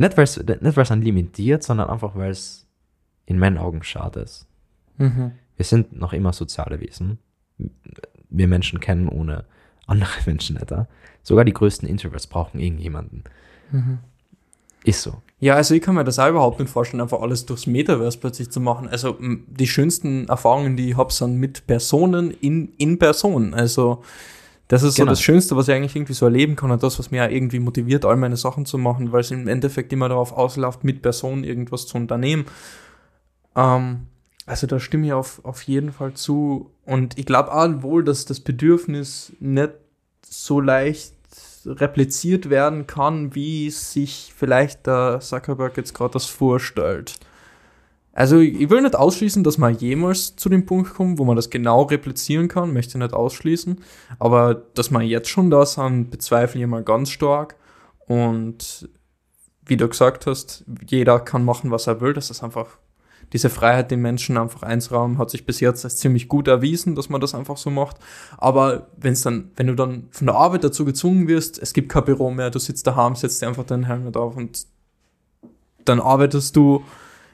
[0.00, 2.66] nicht weil es nicht weil's dann limitiert, sondern einfach weil es
[3.26, 4.46] in meinen Augen schade ist.
[4.96, 5.32] Mhm.
[5.56, 7.18] Wir sind noch immer soziale Wesen.
[8.30, 9.44] Wir Menschen kennen ohne
[9.86, 10.72] andere Menschen nicht.
[11.22, 13.24] Sogar die größten Introverts brauchen irgendjemanden.
[13.70, 13.98] Mhm.
[14.84, 15.20] Ist so.
[15.38, 18.50] Ja, also ich kann mir das auch überhaupt nicht vorstellen, einfach alles durchs Metaverse plötzlich
[18.50, 18.88] zu machen.
[18.88, 23.52] Also die schönsten Erfahrungen, die ich habe, sind mit Personen in, in Person.
[23.52, 24.02] Also
[24.70, 25.06] das ist Genau.
[25.06, 27.58] so das Schönste, was ich eigentlich irgendwie so erleben kann und das, was mir irgendwie
[27.58, 31.42] motiviert, all meine Sachen zu machen, weil es im Endeffekt immer darauf ausläuft, mit Personen
[31.42, 32.44] irgendwas zu unternehmen.
[33.56, 34.06] Ähm,
[34.46, 36.70] also da stimme ich auf, auf jeden Fall zu.
[36.84, 39.72] Und ich glaube auch wohl, dass das Bedürfnis nicht
[40.24, 41.14] so leicht
[41.66, 47.16] repliziert werden kann, wie sich vielleicht der Zuckerberg jetzt gerade das vorstellt.
[48.20, 51.48] Also ich will nicht ausschließen, dass man jemals zu dem Punkt kommt, wo man das
[51.48, 53.80] genau replizieren kann, möchte nicht ausschließen,
[54.18, 57.56] aber dass man jetzt schon da sind, bezweifle ich mal ganz stark.
[58.00, 58.90] Und
[59.64, 62.76] wie du gesagt hast, jeder kann machen, was er will, das ist einfach
[63.32, 67.08] diese Freiheit den Menschen einfach einzurauben, hat sich bis jetzt als ziemlich gut erwiesen, dass
[67.08, 67.96] man das einfach so macht.
[68.36, 72.04] Aber wenn's dann, wenn du dann von der Arbeit dazu gezwungen wirst, es gibt kein
[72.04, 74.66] Büro mehr, du sitzt daheim, setzt dir einfach deinen Helm auf und
[75.86, 76.84] dann arbeitest du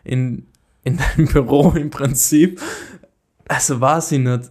[0.05, 0.47] in,
[0.87, 2.61] in deinem Büro im Prinzip.
[3.49, 4.51] Also weiß ich nicht.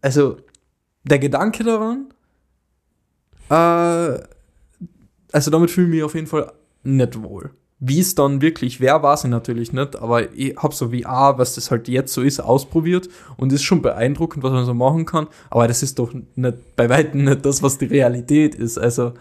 [0.00, 0.38] Also
[1.04, 2.06] der Gedanke daran,
[3.50, 4.22] äh,
[5.32, 7.50] also damit fühle ich mich auf jeden Fall nicht wohl.
[7.78, 11.54] Wie es dann wirklich wäre, weiß ich natürlich nicht, aber ich habe so VR, was
[11.54, 15.28] das halt jetzt so ist, ausprobiert und ist schon beeindruckend, was man so machen kann,
[15.48, 18.76] aber das ist doch nicht, bei weitem nicht das, was die Realität ist.
[18.76, 19.14] Also,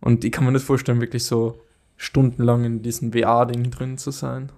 [0.00, 1.60] und ich kann mir nicht vorstellen, wirklich so
[1.96, 4.50] stundenlang in diesem VR-Ding drin zu sein.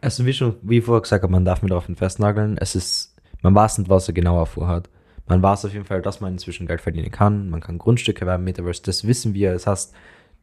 [0.00, 2.56] Also wie schon, wie vorher gesagt habe, man darf mir darauf nicht festnageln.
[2.58, 4.88] Es ist, man weiß nicht, was er genauer vorhat.
[5.26, 7.50] Man weiß auf jeden Fall, dass man inzwischen Geld verdienen kann.
[7.50, 9.52] Man kann Grundstücke erwerben, Metaverse, das wissen wir.
[9.52, 9.94] Das heißt,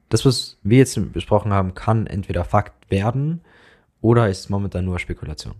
[0.10, 3.42] das, was wir jetzt besprochen haben, kann entweder Fakt werden
[4.02, 5.56] oder ist momentan nur Spekulation.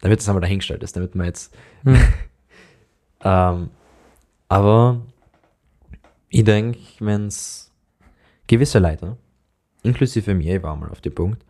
[0.00, 1.54] Damit es einmal dahingestellt ist, damit man jetzt.
[1.84, 1.96] Hm.
[3.24, 3.70] ähm,
[4.48, 5.00] aber
[6.28, 7.72] ich denke, wenn es
[8.46, 9.16] gewisse Leute,
[9.82, 11.44] inklusive mir, ich war mal auf dem Punkt,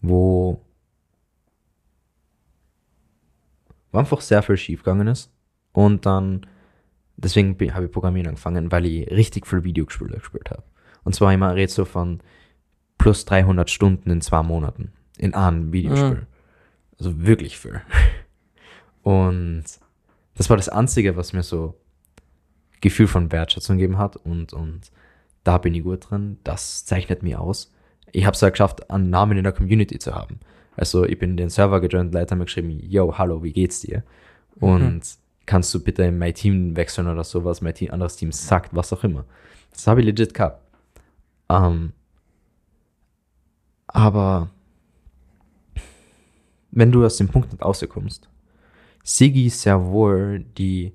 [0.00, 0.60] wo
[3.92, 5.32] wo einfach sehr viel schiefgegangen ist.
[5.72, 6.46] Und dann,
[7.16, 10.64] deswegen habe ich Programmieren angefangen, weil ich richtig viel Videospiele gespielt habe.
[11.04, 12.20] Und zwar immer redet so von
[12.98, 16.26] plus 300 Stunden in zwei Monaten in einem Videospiel.
[16.98, 17.80] Also wirklich viel.
[19.02, 19.64] Und
[20.34, 21.80] das war das Einzige, was mir so
[22.80, 24.16] Gefühl von Wertschätzung gegeben hat.
[24.16, 24.92] Und, und
[25.44, 26.38] da bin ich gut drin.
[26.44, 27.72] Das zeichnet mich aus.
[28.12, 30.40] Ich habe es ja geschafft, einen Namen in der Community zu haben.
[30.78, 33.80] Also ich bin in den Server gejoint, Leute haben mir geschrieben, yo, hallo, wie geht's
[33.80, 34.04] dir?
[34.60, 35.02] Und
[35.44, 38.92] kannst du bitte in mein Team wechseln oder sowas, mein Team, anderes Team sagt, was
[38.92, 39.24] auch immer.
[39.72, 40.62] Das habe ich legit gehabt.
[41.48, 41.92] Ähm,
[43.88, 44.50] aber
[46.70, 48.28] wenn du aus dem Punkt nicht rauskommst,
[49.02, 50.92] Sigi sehr wohl die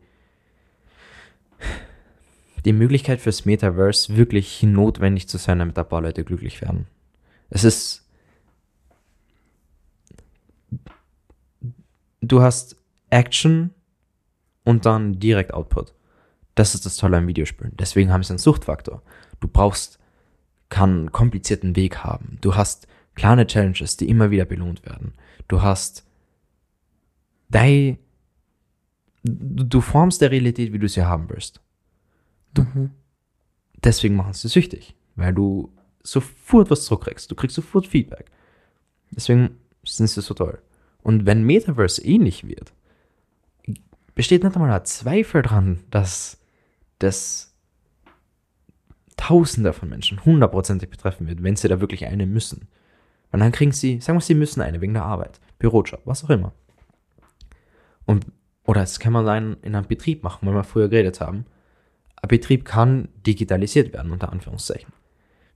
[2.63, 6.88] die Möglichkeit fürs Metaverse wirklich notwendig zu sein, damit ein paar Leute glücklich werden.
[7.50, 8.03] Es ist
[12.27, 12.77] du hast
[13.09, 13.71] Action
[14.63, 15.93] und dann direkt Output.
[16.55, 17.75] Das ist das Tolle am Videospielen.
[17.77, 19.01] Deswegen haben sie einen Suchtfaktor.
[19.39, 19.99] Du brauchst
[20.69, 22.38] keinen komplizierten Weg haben.
[22.41, 25.13] Du hast kleine Challenges, die immer wieder belohnt werden.
[25.47, 26.05] Du hast
[27.49, 27.97] dein,
[29.23, 31.62] du, du formst der Realität, wie du sie haben willst.
[32.57, 32.91] Mhm.
[33.83, 37.29] Deswegen machen sie süchtig, weil du sofort was zurückkriegst.
[37.29, 38.31] Du kriegst sofort Feedback.
[39.12, 40.59] Deswegen sind sie so toll.
[41.04, 42.74] Und wenn Metaverse ähnlich wird,
[44.16, 46.42] besteht nicht einmal ein Zweifel dran, dass
[47.00, 47.54] das
[49.18, 52.68] Tausende von Menschen hundertprozentig betreffen wird, wenn sie da wirklich eine müssen.
[53.32, 56.30] Und dann kriegen sie, sagen wir, sie müssen eine wegen der Arbeit, Bürojob, was auch
[56.30, 56.54] immer.
[58.06, 58.26] Und,
[58.66, 61.46] oder es kann man sein, in einem Betrieb machen, weil wir früher geredet haben.
[62.22, 64.94] Ein Betrieb kann digitalisiert werden, unter Anführungszeichen.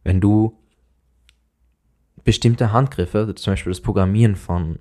[0.03, 0.57] Wenn du
[2.23, 4.79] bestimmte Handgriffe, zum Beispiel das Programmieren von,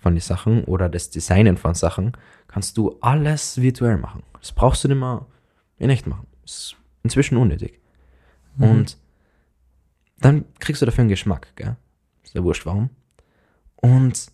[0.00, 2.12] von den Sachen oder das Designen von Sachen,
[2.48, 4.22] kannst du alles virtuell machen.
[4.40, 5.26] Das brauchst du nicht mehr
[5.78, 6.26] in echt machen.
[6.42, 7.80] Das ist inzwischen unnötig.
[8.56, 8.64] Mhm.
[8.64, 8.98] Und
[10.18, 11.76] dann kriegst du dafür einen Geschmack, gell?
[12.22, 12.90] Ist ja wurscht warum.
[13.76, 14.30] Und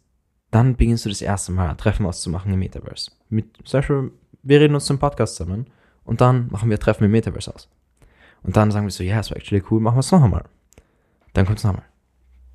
[0.50, 3.10] dann beginnst du das erste Mal ein Treffen auszumachen im Metaverse.
[3.28, 5.66] Mit, zum Beispiel, wir reden uns zum Podcast zusammen
[6.04, 7.68] und dann machen wir Treffen im Metaverse aus.
[8.42, 10.44] Und dann sagen wir so, ja, es war actually cool, machen wir es noch einmal.
[11.32, 11.84] Dann kommt es nochmal.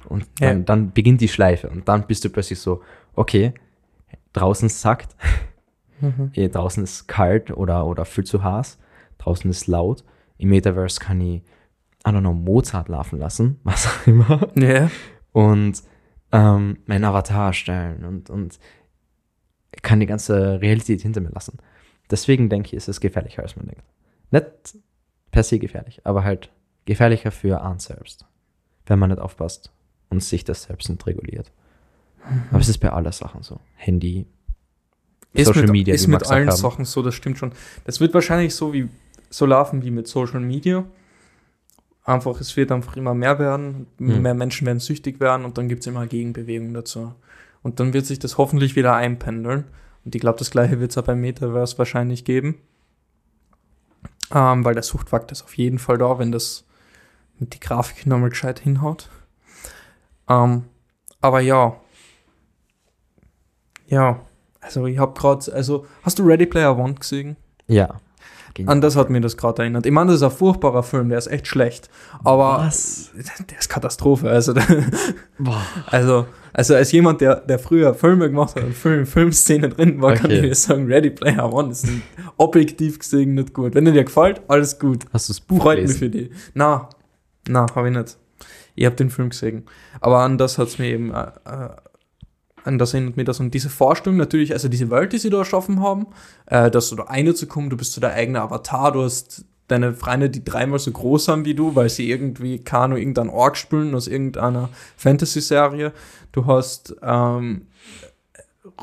[0.06, 0.64] Und dann, Ja.
[0.64, 2.82] dann beginnt die Schleife und dann bist du plötzlich so,
[3.14, 3.54] okay,
[4.34, 5.16] draußen sackt,
[6.02, 6.32] Mhm.
[6.34, 8.80] eh, draußen ist kalt oder, oder viel zu heiß,
[9.20, 10.04] draußen ist laut.
[10.38, 14.90] Im Metaverse kann ich, I don't know, Mozart laufen lassen, was auch immer Ja.
[15.32, 15.84] und
[16.32, 18.58] ähm, meinen Avatar erstellen und, und
[19.84, 21.58] kann die ganze Realität hinter mir lassen.
[22.10, 23.84] Deswegen denke ich, ist es gefährlicher, als man denkt.
[24.32, 24.78] Nicht
[25.32, 26.52] per se gefährlich, aber halt
[26.86, 28.26] gefährlicher für einen selbst,
[28.86, 29.72] wenn man nicht aufpasst
[30.12, 31.52] und sich das selbst nicht reguliert.
[32.52, 33.60] Aber es ist bei aller Sachen so.
[33.76, 34.28] Handy,
[35.34, 36.56] Ist Social mit, Media, ist mit allen haben.
[36.58, 37.52] Sachen so, das stimmt schon.
[37.86, 38.90] Das wird wahrscheinlich so wie
[39.32, 40.84] so laufen wie mit Social Media.
[42.04, 44.22] Einfach, es wird einfach immer mehr werden, Mhm.
[44.22, 47.14] mehr Menschen werden süchtig werden und dann gibt es immer Gegenbewegung dazu.
[47.64, 49.66] Und dann wird sich das hoffentlich wieder einpendeln.
[50.04, 52.58] Und ich glaube, das gleiche wird es auch beim Metaverse wahrscheinlich geben.
[54.34, 56.66] Ähm, weil der Suchtfaktor ist auf jeden Fall da, wenn das
[57.40, 59.10] mit die Grafik nochmal gescheit hinhaut.
[60.32, 60.64] Ähm,
[61.22, 61.76] aber ja.
[63.88, 64.20] Ja.
[64.62, 67.36] Also ich habe gerade, also hast du Ready Player One gesehen?
[67.68, 67.90] ja.
[68.66, 69.86] An das hat mir das gerade erinnert.
[69.86, 71.90] Ich meine, das ist ein furchtbarer Film, der ist echt schlecht.
[72.26, 73.10] Aber Was?
[73.50, 74.30] der ist Katastrophe.
[74.30, 74.54] Also,
[75.88, 80.16] also, also als jemand, der, der früher Filme gemacht hat und Film, Filmszenen drin war,
[80.16, 80.36] kann Okay.
[80.36, 81.88] ich dir sagen, Ready Player One ist
[82.36, 83.74] objektiv gesehen nicht gut.
[83.74, 85.06] Wenn dir der gefällt, alles gut.
[85.14, 86.00] Hast du das Buch Freut mich gelesen?
[86.00, 86.32] für die.
[86.54, 86.90] Na,
[87.48, 88.18] na, habe ich nicht.
[88.76, 89.66] Ich habe den Film gesehen.
[90.00, 91.70] Aber an das hat es mir eben, äh, äh,
[92.64, 93.40] an das erinnert mir das.
[93.40, 96.08] Und diese Vorstellung natürlich, also diese Welt, die sie da erschaffen haben,
[96.46, 99.46] äh, dass du da eine zu kommen, du bist so der eigene Avatar, du hast
[99.68, 103.56] deine Freunde, die dreimal so groß sind wie du, weil sie irgendwie Kano irgendein Org
[103.56, 105.94] spielen aus irgendeiner Fantasy-Serie.
[106.34, 107.68] Du hast ähm,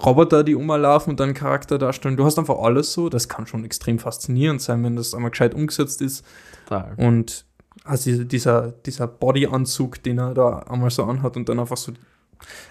[0.04, 2.16] Roboter, die umlaufen und deinen Charakter darstellen.
[2.16, 3.08] Du hast einfach alles so.
[3.08, 6.24] Das kann schon extrem faszinierend sein, wenn das einmal gescheit umgesetzt ist.
[6.66, 6.94] Total.
[6.96, 7.44] Und
[7.88, 11.92] also dieser, dieser Bodyanzug, den er da einmal so anhat und dann einfach so.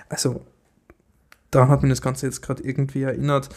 [0.09, 0.41] Also,
[1.49, 3.49] da hat mich das Ganze jetzt gerade irgendwie erinnert.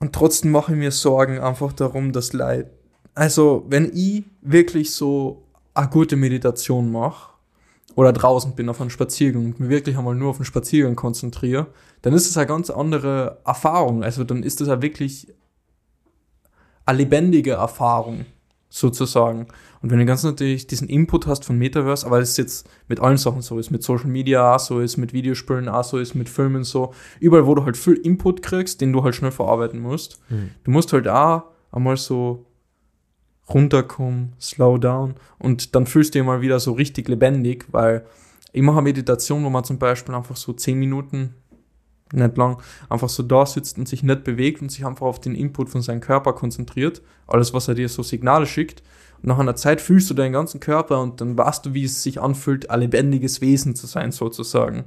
[0.00, 2.70] Und trotzdem mache ich mir Sorgen einfach darum, dass Leid.
[3.14, 7.34] Also, wenn ich wirklich so eine gute Meditation mache
[7.94, 11.66] oder draußen bin auf einem Spaziergang und mich wirklich einmal nur auf den Spaziergang konzentriere,
[12.00, 14.02] dann ist es eine ganz andere Erfahrung.
[14.02, 15.28] Also, dann ist es ja wirklich
[16.86, 18.24] eine lebendige Erfahrung
[18.72, 19.48] sozusagen.
[19.82, 23.00] Und wenn du ganz natürlich diesen Input hast von Metaverse, aber es ist jetzt mit
[23.00, 26.14] allen Sachen so, ist mit Social Media auch so, ist mit Videospielen auch so, ist
[26.14, 29.78] mit Filmen so, überall, wo du halt viel Input kriegst, den du halt schnell verarbeiten
[29.78, 30.50] musst, Hm.
[30.64, 32.46] du musst halt auch einmal so
[33.52, 38.06] runterkommen, slow down und dann fühlst du dich mal wieder so richtig lebendig, weil
[38.52, 41.34] ich mache eine Meditation, wo man zum Beispiel einfach so 10 Minuten,
[42.12, 45.34] nicht lang, einfach so da sitzt und sich nicht bewegt und sich einfach auf den
[45.34, 48.82] Input von seinem Körper konzentriert, alles, was er dir so Signale schickt.
[49.22, 52.02] Und nach einer Zeit fühlst du deinen ganzen Körper und dann weißt du, wie es
[52.02, 54.84] sich anfühlt, ein lebendiges Wesen zu sein, sozusagen.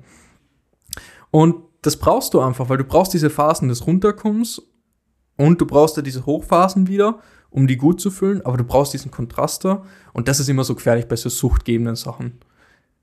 [1.31, 4.61] Und das brauchst du einfach, weil du brauchst diese Phasen des Runterkommens
[5.37, 8.93] und du brauchst ja diese Hochphasen wieder, um die gut zu fühlen, aber du brauchst
[8.93, 9.83] diesen Kontrast da
[10.13, 12.39] und das ist immer so gefährlich bei so suchtgebenden Sachen.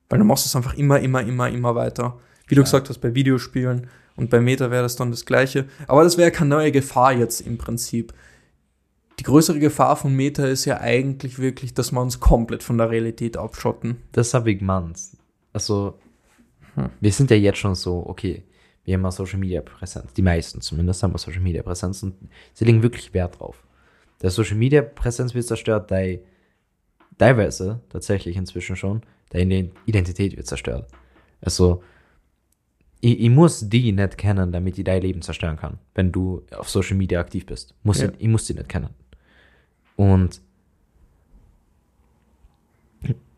[0.08, 2.18] Weil du machst es einfach immer, immer, immer, immer weiter.
[2.46, 2.64] Wie du Ja.
[2.64, 5.66] gesagt hast, bei Videospielen und bei Meta wäre das dann das Gleiche.
[5.86, 8.12] Aber das wäre keine neue Gefahr jetzt im Prinzip.
[9.18, 12.90] Die größere Gefahr von Meta ist ja eigentlich wirklich, dass wir uns komplett von der
[12.90, 13.98] Realität abschotten.
[14.12, 14.98] Das habe ich gemeint.
[15.52, 15.98] Also,
[16.74, 16.88] Hm.
[17.00, 18.44] wir sind ja jetzt schon so, okay,
[18.84, 20.12] wir haben eine Social Media Präsenz.
[20.14, 22.14] Die meisten zumindest haben eine Social Media Präsenz und
[22.54, 23.62] sie legen wirklich Wert drauf.
[24.22, 26.20] Der Social Media Präsenz wird zerstört, dein,
[27.18, 30.88] teilweise tatsächlich inzwischen schon, deine Identität wird zerstört.
[31.40, 31.82] Also,
[33.04, 36.70] ich, ich muss die nicht kennen, damit ich dein Leben zerstören kann, wenn du auf
[36.70, 37.74] Social Media aktiv bist.
[37.82, 38.08] Muss Ja.
[38.08, 38.90] ich, ich muss die nicht kennen.
[39.96, 40.40] Und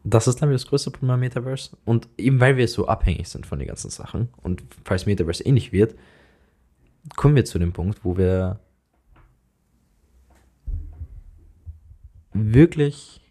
[0.05, 1.77] das ist, ich, das größte Problem am Metaverse.
[1.87, 5.73] Und eben weil wir so abhängig sind von den ganzen Sachen und falls Metaverse ähnlich
[5.73, 5.95] wird,
[7.17, 8.61] kommen wir zu dem Punkt, wo wir
[12.35, 13.23] wirklich.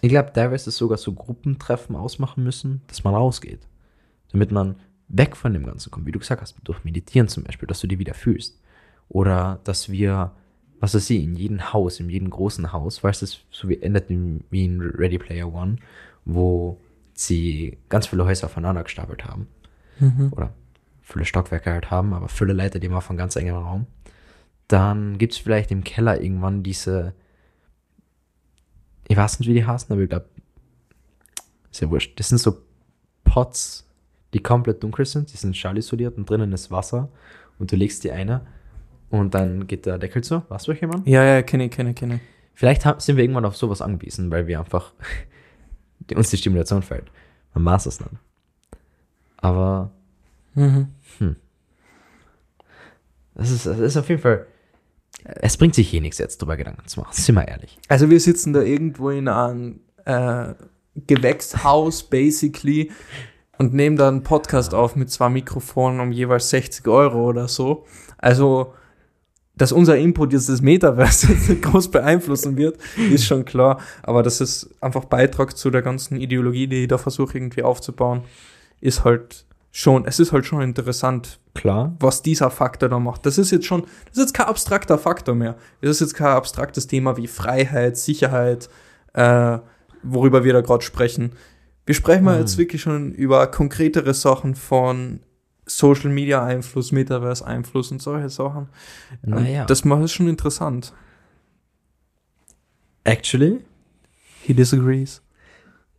[0.00, 3.66] Ich glaube, teilweise sogar so Gruppentreffen ausmachen müssen, dass man rausgeht.
[4.32, 4.76] Damit man
[5.08, 7.86] weg von dem Ganzen kommt, wie du gesagt hast, durch Meditieren zum Beispiel, dass du
[7.86, 8.60] dich wieder fühlst.
[9.08, 10.32] Oder dass wir,
[10.80, 13.80] was weiß ich, in jedem Haus, in jedem großen Haus, weißt du, es so wie
[13.80, 15.76] endet wie in Ready Player One,
[16.24, 16.78] wo
[17.14, 19.48] sie ganz viele Häuser aufeinander gestapelt haben.
[20.30, 20.52] Oder
[21.00, 23.86] viele Stockwerke halt haben, aber viele Leiter, die immer von ganz engem Raum.
[24.68, 27.14] Dann gibt es vielleicht im Keller irgendwann diese,
[29.08, 30.26] ich weiß nicht, wie die heißen, aber ich glaube,
[31.70, 32.18] ist ja wurscht.
[32.18, 32.58] Das sind so
[33.24, 33.86] Pots,
[34.34, 37.08] die komplett dunkel sind, die sind schallisoliert und drinnen ist Wasser
[37.58, 38.46] und du legst die eine
[39.10, 40.42] und dann geht der Deckel zu.
[40.48, 41.04] Weißt du, welche man?
[41.06, 42.20] Ja, ja, kenne ich, kenne ich, kenne ich.
[42.54, 44.92] Vielleicht haben, sind wir irgendwann auf sowas angewiesen, weil wir einfach
[46.00, 47.10] die, uns die Stimulation fällt.
[47.54, 48.10] Man maß es nicht.
[49.38, 49.90] Aber
[50.54, 50.88] Mhm.
[53.34, 54.46] das ist, das ist auf jeden Fall.
[55.24, 57.12] Es bringt sich hier nichts jetzt drüber Gedanken zu machen.
[57.12, 57.78] Sind wir ehrlich.
[57.88, 60.54] Also wir sitzen da irgendwo in einem äh,
[61.06, 62.90] Gewächshaus, basically,
[63.58, 67.86] und nehmen da einen Podcast auf mit zwei Mikrofonen um jeweils 60 Euro oder so.
[68.16, 68.74] Also,
[69.56, 72.78] dass unser Input jetzt das Metaverse groß beeinflussen wird,
[73.10, 73.80] ist schon klar.
[74.02, 78.22] Aber das ist einfach Beitrag zu der ganzen Ideologie, die ich da versuche irgendwie aufzubauen,
[78.80, 79.44] ist halt
[79.78, 81.94] schon, es ist halt schon interessant, Klar.
[82.00, 83.24] was dieser Faktor da macht.
[83.26, 85.56] Das ist jetzt schon, das ist jetzt kein abstrakter Faktor mehr.
[85.80, 88.68] Das ist jetzt kein abstraktes Thema wie Freiheit, Sicherheit,
[89.12, 89.58] äh,
[90.02, 91.32] worüber wir da gerade sprechen.
[91.86, 92.40] Wir sprechen mal Mhm.
[92.40, 95.20] jetzt wirklich schon über konkretere Sachen von
[95.66, 98.68] Social Media Einfluss, Metaverse Einfluss und solche Sachen.
[99.22, 99.64] Naja.
[99.64, 100.92] Das macht es schon interessant.
[103.04, 103.60] Actually,
[104.42, 105.22] He disagrees.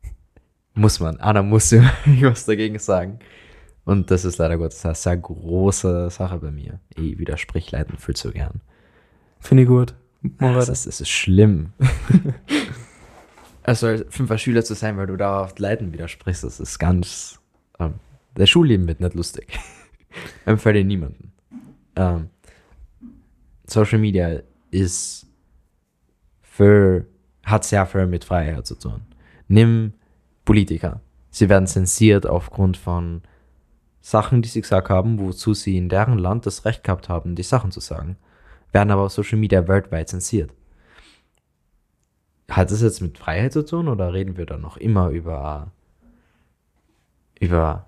[0.73, 1.17] muss man.
[1.21, 1.71] Anna muss
[2.21, 3.19] was dagegen sagen.
[3.89, 6.79] Und das ist leider Gottes eine sehr große Sache bei mir.
[6.95, 8.61] Ich widersprich Leuten viel zu gern.
[9.39, 9.95] Finde ich gut.
[10.37, 11.73] Das ist, das ist schlimm.
[13.63, 17.39] also als fünfer Schüler zu sein, weil du dauerhaft Leuten widersprichst, das ist ganz.
[17.79, 17.95] Ähm,
[18.35, 19.57] das Schulleben wird nicht lustig.
[20.45, 21.33] Empfehle niemanden.
[21.95, 22.29] Ähm,
[23.65, 25.25] Social Media ist
[26.43, 27.07] für,
[27.43, 29.01] hat sehr viel mit Freiheit zu tun.
[29.47, 29.93] Nimm
[30.45, 31.01] Politiker.
[31.31, 33.23] Sie werden zensiert aufgrund von
[34.01, 37.43] Sachen, die sie gesagt haben, wozu sie in deren Land das Recht gehabt haben, die
[37.43, 38.17] Sachen zu sagen
[38.71, 40.51] werden aber auf Social Media weltweit zensiert.
[42.49, 45.71] Hat das jetzt mit Freiheit zu tun oder reden wir da noch immer über,
[47.39, 47.87] über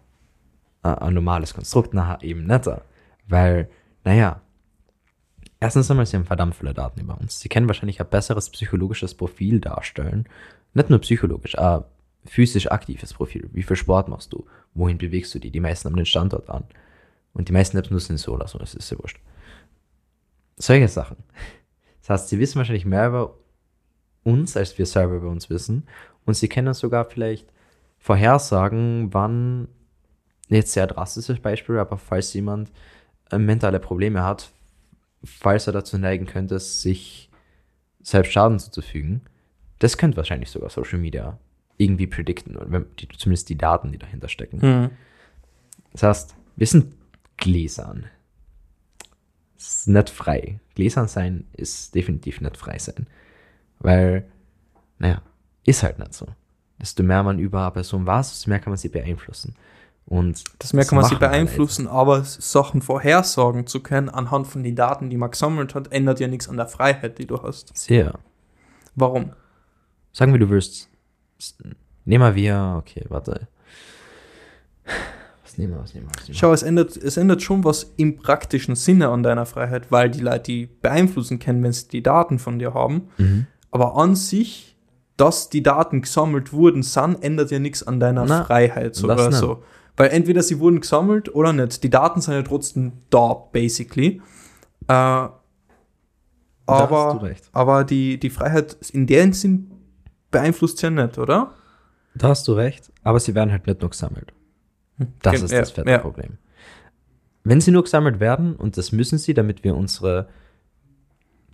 [0.83, 1.93] ein, ein normales Konstrukt?
[1.93, 2.83] Na, eben netter.
[3.27, 3.69] Weil,
[4.03, 4.41] naja,
[5.59, 7.39] erstens einmal, sie haben verdammt viele Daten über uns.
[7.39, 10.27] Sie können wahrscheinlich ein besseres psychologisches Profil darstellen.
[10.73, 11.83] Nicht nur psychologisch, ein
[12.25, 13.49] physisch aktives Profil.
[13.51, 14.45] Wie viel Sport machst du?
[14.73, 15.51] Wohin bewegst du dich?
[15.51, 16.63] Die meisten haben den Standort an.
[17.33, 19.19] Und die meisten Apps nur Sensoren, also das ist ja wurscht
[20.61, 21.17] solche Sachen.
[22.01, 23.35] Das heißt, sie wissen wahrscheinlich mehr über
[24.23, 25.87] uns, als wir selber über uns wissen.
[26.25, 27.51] Und sie können sogar vielleicht
[27.97, 29.67] vorhersagen, wann,
[30.47, 32.71] jetzt sehr drastisches Beispiel, aber falls jemand
[33.31, 34.51] äh, mentale Probleme hat,
[35.23, 37.29] falls er dazu neigen könnte, sich
[38.01, 39.21] selbst Schaden zuzufügen,
[39.79, 41.37] das könnte wahrscheinlich sogar Social Media
[41.81, 44.59] irgendwie predikten, oder die, zumindest die Daten, die dahinter stecken.
[44.61, 44.89] Mhm.
[45.91, 46.93] Das heißt, wir sind
[47.37, 48.05] gläsern.
[49.57, 50.59] Es ist nicht frei.
[50.75, 53.07] Gläsern sein ist definitiv nicht frei sein.
[53.79, 54.25] Weil,
[54.99, 55.21] naja,
[55.65, 56.27] ist halt nicht so.
[56.79, 59.55] Desto mehr man über eine Person weiß, desto mehr kann man sie beeinflussen.
[60.05, 64.75] Und Das mehr kann man sie beeinflussen, aber Sachen vorhersagen zu können anhand von den
[64.75, 67.75] Daten, die man gesammelt hat, ändert ja nichts an der Freiheit, die du hast.
[67.77, 68.19] Sehr.
[68.95, 69.31] Warum?
[70.11, 70.89] Sagen wir, du wirst.
[72.05, 72.75] Nehmen wir.
[72.79, 73.47] Okay, warte.
[75.43, 76.35] Was nehmen wir, was nehmen wir, was nehmen wir?
[76.35, 80.21] Schau, es ändert, es ändert schon was im praktischen Sinne an deiner Freiheit, weil die
[80.21, 83.09] Leute die beeinflussen können, wenn sie die Daten von dir haben.
[83.17, 83.47] Mhm.
[83.69, 84.77] Aber an sich,
[85.17, 89.19] dass die Daten gesammelt wurden, sind, ändert ja nichts an deiner Na, Freiheit so das
[89.19, 89.39] oder nicht.
[89.39, 89.63] so.
[89.97, 91.83] Weil entweder sie wurden gesammelt oder nicht.
[91.83, 94.21] Die Daten sind ja trotzdem da, basically.
[94.87, 95.27] Äh,
[96.65, 99.70] aber aber die, die Freiheit in dem Sinn
[100.31, 101.53] beeinflusst ja nicht, oder?
[102.15, 104.33] Da hast du recht, aber sie werden halt nicht nur gesammelt.
[105.21, 105.97] Das Gen- ist ja, das fette ja.
[105.99, 106.37] Problem.
[107.43, 110.27] Wenn sie nur gesammelt werden, und das müssen sie, damit wir unsere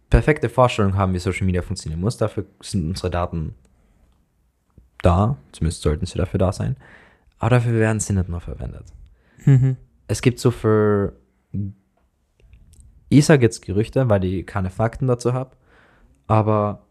[0.10, 3.56] perfekte Vorstellung haben, wie Social Media funktionieren muss, dafür sind unsere Daten
[5.02, 6.76] da, zumindest sollten sie dafür da sein.
[7.40, 8.86] aber dafür werden sie nicht mehr verwendet.
[9.46, 9.78] Mhm.
[10.08, 11.14] Es gibt so für,
[13.10, 15.52] ich sage jetzt Gerüchte, weil ich keine Fakten dazu habe,
[16.26, 16.87] aber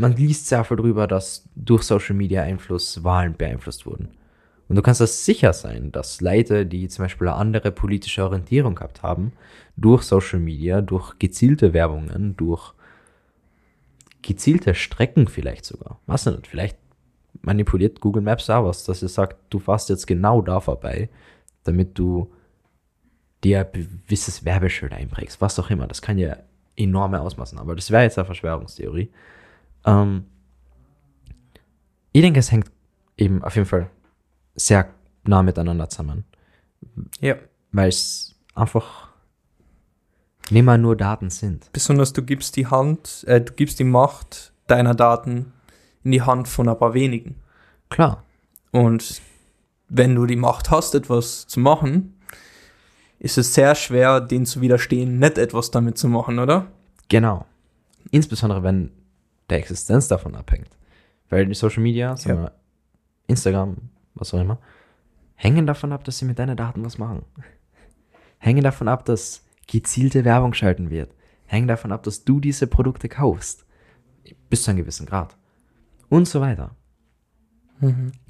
[0.00, 4.08] man liest sehr viel drüber, dass durch Social Media Einfluss Wahlen beeinflusst wurden.
[4.68, 8.76] Und du kannst das sicher sein, dass Leute, die zum Beispiel eine andere politische Orientierung
[8.76, 9.32] gehabt haben,
[9.76, 12.72] durch Social Media, durch gezielte Werbungen, durch
[14.22, 16.76] gezielte Strecken vielleicht sogar, was nicht, vielleicht
[17.42, 21.08] manipuliert Google Maps auch was, dass es sagt, du fährst jetzt genau da vorbei,
[21.64, 22.30] damit du
[23.42, 25.86] dir ein gewisses Werbeschild einprägst, was auch immer.
[25.86, 26.36] Das kann ja
[26.76, 29.10] enorme Ausmaßen, aber das wäre jetzt eine Verschwörungstheorie.
[29.84, 30.24] Ähm,
[32.12, 32.70] ich denke, es hängt
[33.16, 33.88] eben auf jeden Fall
[34.56, 34.88] sehr
[35.24, 36.24] nah miteinander zusammen,
[37.20, 37.36] Ja.
[37.72, 39.08] weil es einfach
[40.50, 41.70] nicht mal nur Daten sind.
[41.72, 45.52] Besonders du gibst die Hand, äh, du gibst die Macht deiner Daten
[46.02, 47.36] in die Hand von ein paar wenigen.
[47.88, 48.24] Klar,
[48.72, 49.20] Und
[49.88, 52.14] wenn du die Macht hast, etwas zu machen,
[53.18, 56.68] ist es sehr schwer, denen zu widerstehen, nicht etwas damit zu machen, oder?
[57.08, 57.46] Genau.
[58.12, 58.92] Insbesondere wenn
[59.50, 60.70] der Existenz davon abhängt.
[61.28, 62.52] Weil die Social Media, sagen Ja.
[63.26, 63.76] Instagram,
[64.14, 64.58] was auch immer,
[65.34, 67.24] hängen davon ab, dass sie mit deinen Daten was machen.
[68.38, 71.14] Hängen davon ab, dass gezielte Werbung schalten wird.
[71.46, 73.66] Hängen davon ab, dass du diese Produkte kaufst.
[74.48, 75.36] Bis zu einem gewissen Grad.
[76.08, 76.74] Und so weiter.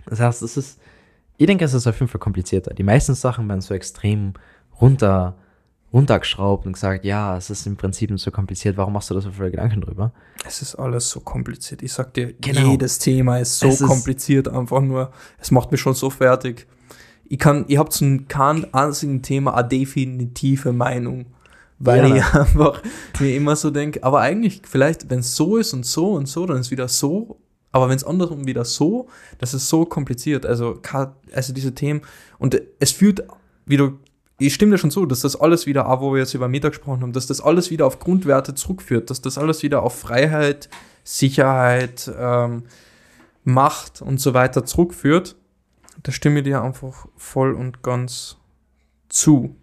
[0.07, 0.81] Das heißt, es ist,
[1.37, 2.75] ich denke, es ist auf jeden Fall komplizierter.
[2.75, 4.35] Die meisten Sachen werden so extrem
[4.81, 5.37] runter,
[5.93, 9.21] runtergeschraubt und gesagt, ja, es ist im Prinzip nicht so kompliziert, warum machst du da
[9.21, 10.13] so viele Gedanken drüber?
[10.47, 11.83] Es ist alles so kompliziert.
[11.83, 12.71] Ich sag dir, Genau.
[12.71, 16.67] jedes Thema ist so Es ist- kompliziert, einfach nur, es macht mich schon so fertig.
[17.25, 21.27] Ich kann, ich habe zu keinem einzigen Thema eine definitive Meinung.
[21.83, 22.17] Weil Ja.
[22.17, 22.83] ich einfach
[23.21, 26.45] mir immer so denke, aber eigentlich, vielleicht, wenn es so ist und so und so,
[26.47, 27.39] dann ist wieder so.
[27.73, 30.45] Aber wenn es andersrum wieder so, das ist so kompliziert.
[30.45, 30.81] Also,
[31.33, 32.03] also diese Themen.
[32.39, 33.23] Und es führt,
[33.65, 33.93] wie du,
[34.47, 36.69] ich stimme dir schon zu, dass das alles wieder, auch wo wir jetzt über Meta
[36.69, 40.69] gesprochen haben, dass das alles wieder auf Grundwerte zurückführt, dass das alles wieder auf Freiheit,
[41.05, 42.65] Sicherheit, ähm,
[43.45, 45.37] Macht und so weiter zurückführt.
[46.03, 48.37] Da stimme ich dir einfach voll und ganz
[49.09, 49.57] zu.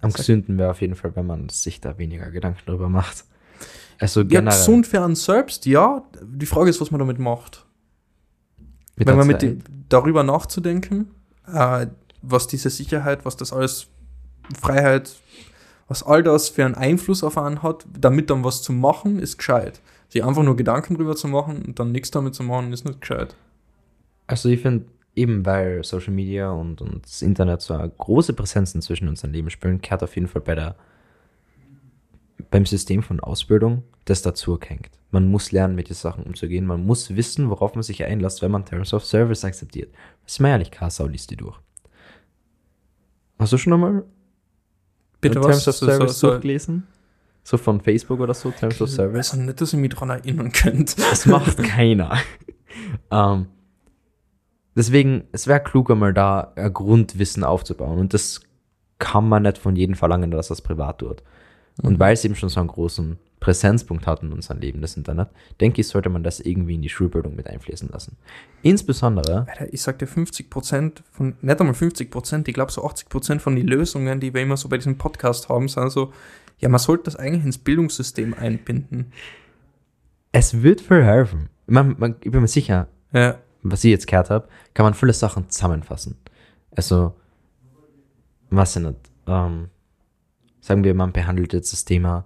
[0.00, 3.24] Am gesünden wäre auf jeden Fall, wenn man sich da weniger Gedanken drüber macht.
[3.98, 4.58] Also Ja, generell.
[4.58, 6.02] gesund für einen selbst, ja.
[6.22, 7.64] Die Frage ist, was man damit macht.
[8.96, 11.10] mit Wenn man mit dem, darüber nachzudenken,
[11.46, 11.86] äh,
[12.22, 13.88] was diese Sicherheit, was das alles,
[14.58, 15.14] Freiheit,
[15.88, 19.38] was all das für einen Einfluss auf einen hat, damit dann was zu machen, ist
[19.38, 19.80] gescheit.
[20.08, 23.00] Sich einfach nur Gedanken drüber zu machen und dann nichts damit zu machen, ist nicht
[23.00, 23.34] gescheit.
[24.26, 28.74] Also ich finde, eben weil Social Media und, und das Internet so eine große Präsenz
[28.74, 30.76] inzwischen in unserem Leben spielen, kehrt auf jeden Fall bei der
[32.50, 34.90] beim System von Ausbildung das dazu hängt.
[35.10, 36.66] Man muss lernen, mit den Sachen umzugehen.
[36.66, 39.92] Man muss wissen, worauf man sich einlässt, wenn man Terms of Service akzeptiert.
[40.24, 41.58] Das ist mir ehrlich, Kassau liest die durch.
[43.42, 44.04] Hast du schon einmal
[45.20, 45.68] Bitte Terms was?
[45.68, 46.86] of Service so, so, durchgelesen?
[47.42, 49.32] So von Facebook oder so, Terms of Service?
[49.32, 50.96] also nicht, dass ihr mich daran erinnern könnt.
[50.96, 52.18] Das macht keiner.
[53.10, 53.46] ähm,
[54.76, 57.98] deswegen, es wäre kluger, mal da ein Grundwissen aufzubauen.
[57.98, 58.42] Und das
[59.00, 61.24] kann man nicht von jedem verlangen, dass das privat tut.
[61.82, 65.28] Und weil es eben schon so einen großen Präsenzpunkt hat in unserem Leben, das Internet,
[65.60, 68.16] denke ich, sollte man das irgendwie in die Schulbildung mit einfließen lassen.
[68.62, 72.84] Insbesondere, Alter, ich sag dir 50 Prozent von, nicht einmal 50 Prozent, ich glaube so
[72.84, 76.12] 80 Prozent von den Lösungen, die wir immer so bei diesem Podcast haben, sind so,
[76.58, 79.12] ja, man sollte das eigentlich ins Bildungssystem einbinden.
[80.30, 81.48] es wird viel helfen.
[81.66, 85.12] Man, man, ich bin mir sicher, Ja, was ich jetzt gehört habe, kann man viele
[85.12, 86.16] Sachen zusammenfassen.
[86.76, 87.14] Also,
[88.50, 89.68] was denn nicht, ähm,
[90.60, 92.24] sagen wir, man behandelt jetzt das Thema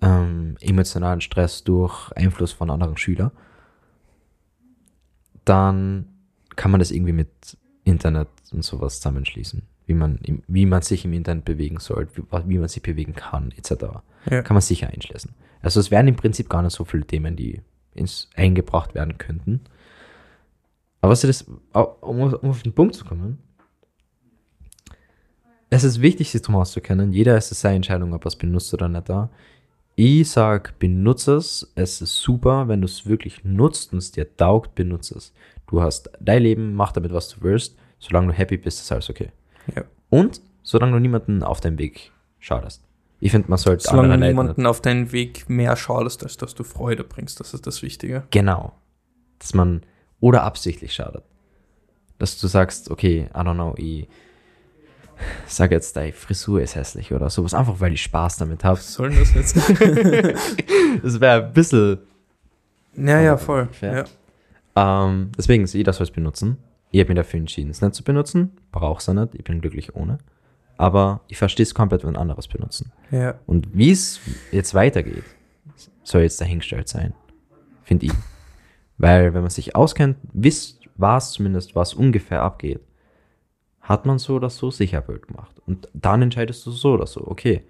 [0.00, 3.32] ähm, emotionalen Stress durch Einfluss von anderen Schülern,
[5.44, 6.06] dann
[6.56, 9.62] kann man das irgendwie mit Internet und sowas zusammenschließen.
[9.86, 13.52] Wie man, wie man sich im Internet bewegen soll, wie, wie man sich bewegen kann,
[13.52, 13.84] etc.
[14.30, 14.42] Ja.
[14.42, 15.34] Kann man sicher einschließen.
[15.62, 17.62] Also es wären im Prinzip gar nicht so viele Themen, die
[17.94, 19.62] ins, eingebracht werden könnten.
[21.00, 23.38] Aber was das, um, um auf den Punkt zu kommen,
[25.70, 27.12] es ist wichtig, sich drum auszukennen.
[27.12, 29.30] Jeder ist es seine Entscheidung, ob er es benutzt oder nicht da.
[30.00, 31.72] Ich sag, benutze es.
[31.74, 35.32] Es ist super, wenn du es wirklich nutzt und es dir taugt, benutze es.
[35.66, 37.76] Du hast dein Leben, mach damit, was du willst.
[37.98, 39.32] Solange du happy bist, ist alles okay.
[39.74, 39.82] Ja.
[40.08, 42.84] Und solange du niemanden auf deinem Weg schadest.
[43.18, 46.62] Ich finde, man sollte solange du niemanden auf deinen Weg mehr schadest, als dass du
[46.62, 48.22] Freude bringst, das ist das Wichtige.
[48.30, 48.74] Genau.
[49.40, 49.82] Dass man,
[50.20, 51.24] oder absichtlich schadet.
[52.20, 54.06] Dass du sagst, okay, I don't know, ich
[55.46, 58.78] sag jetzt, deine Frisur ist hässlich oder sowas, einfach weil ich Spaß damit habe.
[58.78, 59.56] Was soll denn das jetzt?
[61.02, 61.98] Das wäre ein bisschen,
[62.96, 63.68] ja, ja, voll.
[63.80, 64.04] Ja.
[64.74, 66.58] ähm, deswegen, jeder soll es benutzen.
[66.90, 68.52] Ich habe mich dafür entschieden, es nicht zu benutzen.
[68.72, 69.34] Brauche es nicht.
[69.34, 70.18] Ich bin glücklich ohne.
[70.76, 72.92] Aber ich verstehe es komplett, wenn anderes benutzen.
[73.10, 73.34] Ja.
[73.46, 74.20] Und wie es
[74.52, 75.24] jetzt weitergeht,
[76.02, 77.12] soll jetzt dahingestellt sein.
[77.82, 78.12] Finde ich.
[78.96, 82.80] Weil, wenn man sich auskennt, wisst, weiß zumindest, was ungefähr abgeht,
[83.88, 85.62] hat man so oder so sicher Bild gemacht.
[85.66, 87.62] Und dann entscheidest du so oder so, okay,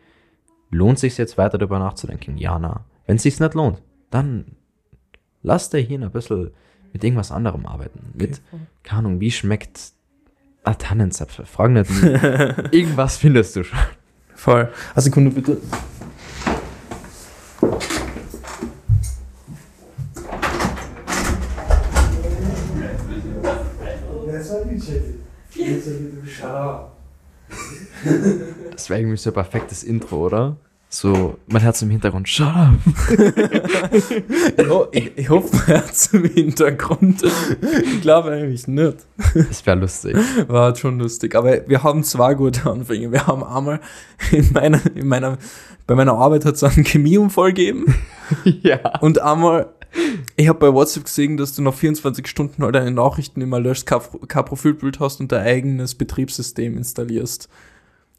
[0.71, 2.37] lohnt sich jetzt weiter darüber nachzudenken?
[2.37, 2.85] Ja, na.
[3.07, 4.57] Wenn es sich nicht lohnt, dann
[5.43, 6.51] lass der Hirn ein bisschen
[6.93, 8.01] mit irgendwas anderem arbeiten.
[8.15, 8.43] Mit,
[8.83, 9.93] keine Ahnung, wie schmeckt
[10.65, 11.47] ein Tannenzapfel?
[11.47, 11.91] Frag nicht.
[12.73, 13.79] irgendwas findest du schon.
[14.35, 14.69] Voll.
[14.95, 15.59] Eine Sekunde bitte.
[28.73, 30.57] Das wäre irgendwie so ein perfektes Intro, oder?
[30.91, 32.73] So, man hört im Hintergrund, shut up.
[34.57, 37.23] Ja, ich, ich hoffe, man hört es im Hintergrund.
[37.85, 38.97] Ich glaube eigentlich nicht.
[39.35, 40.17] Das wäre lustig.
[40.47, 41.35] War halt schon lustig.
[41.35, 43.13] Aber wir haben zwei gute Anfänge.
[43.13, 43.81] Wir haben einmal
[44.31, 45.37] in meiner, in meiner,
[45.87, 47.95] bei meiner Arbeit hat es einen Chemieunfall gegeben.
[48.45, 48.79] ja.
[49.01, 49.67] Und einmal,
[50.41, 53.87] ich habe bei WhatsApp gesehen, dass du nach 24 Stunden halt deine Nachrichten immer löscht,
[53.87, 57.49] kein, Profilbild hast und dein eigenes Betriebssystem installierst.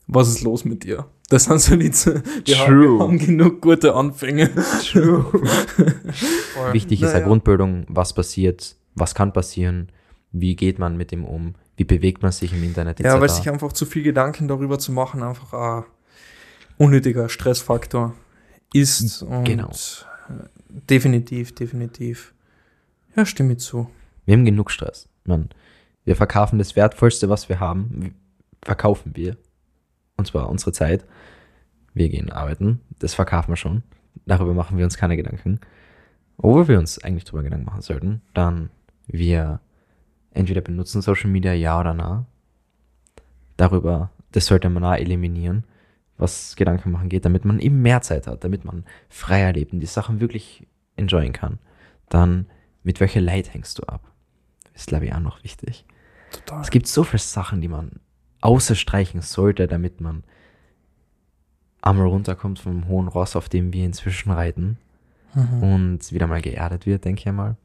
[0.08, 1.06] Was ist los mit dir?
[1.30, 2.98] Das sind so die, Z- wir haben, True.
[2.98, 4.50] wir haben genug gute Anfänge.
[4.92, 5.26] True.
[6.74, 7.20] Wichtig ist ja.
[7.22, 9.90] Grundbildung, was passiert, was kann passieren,
[10.34, 13.50] wie geht man mit dem um, wie bewegt man sich im Internet Ja, weil sich
[13.50, 15.84] einfach zu viel Gedanken darüber zu machen, einfach ein
[16.78, 18.14] unnötiger Stressfaktor
[18.74, 19.22] ist.
[19.24, 19.70] Und Genau.
[20.70, 22.34] Definitiv, definitiv.
[23.16, 23.90] Ja, stimme ich zu.
[24.26, 25.10] Wir haben genug Stress.
[25.26, 25.50] Man,
[26.06, 28.16] wir verkaufen das Wertvollste, was wir haben,
[28.64, 29.38] verkaufen wir.
[30.18, 31.06] Und zwar unsere Zeit.
[31.94, 32.82] Wir gehen arbeiten.
[33.00, 33.84] Das verkaufen wir schon.
[34.26, 35.60] Darüber machen wir uns keine Gedanken.
[36.38, 38.70] Wo wir uns eigentlich drüber Gedanken machen sollten, dann
[39.08, 39.60] wir
[40.32, 42.26] entweder benutzen Social Media ja oder na.
[43.58, 45.64] Darüber, das sollte man auch eliminieren,
[46.20, 49.80] was Gedanken machen geht, damit man eben mehr Zeit hat, damit man freier lebt und
[49.80, 51.58] die Sachen wirklich enjoyen kann.
[52.10, 52.46] Dann,
[52.84, 54.12] mit welcher Leid hängst du ab?
[54.76, 55.86] Ist, glaube ich, auch noch wichtig.
[56.32, 56.62] Total.
[56.62, 57.94] Es gibt so viele Sachen, die man
[58.42, 60.24] außerstreichen sollte, damit man
[61.82, 64.78] einmal runterkommt vom hohen Ross, auf dem wir inzwischen reiten
[65.36, 65.64] Mhm.
[65.64, 67.56] und wieder mal geerdet wird, denke ich einmal.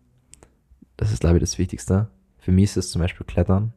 [0.96, 2.08] Das ist, glaube ich, das Wichtigste.
[2.38, 3.72] Für mich ist es zum Beispiel Klettern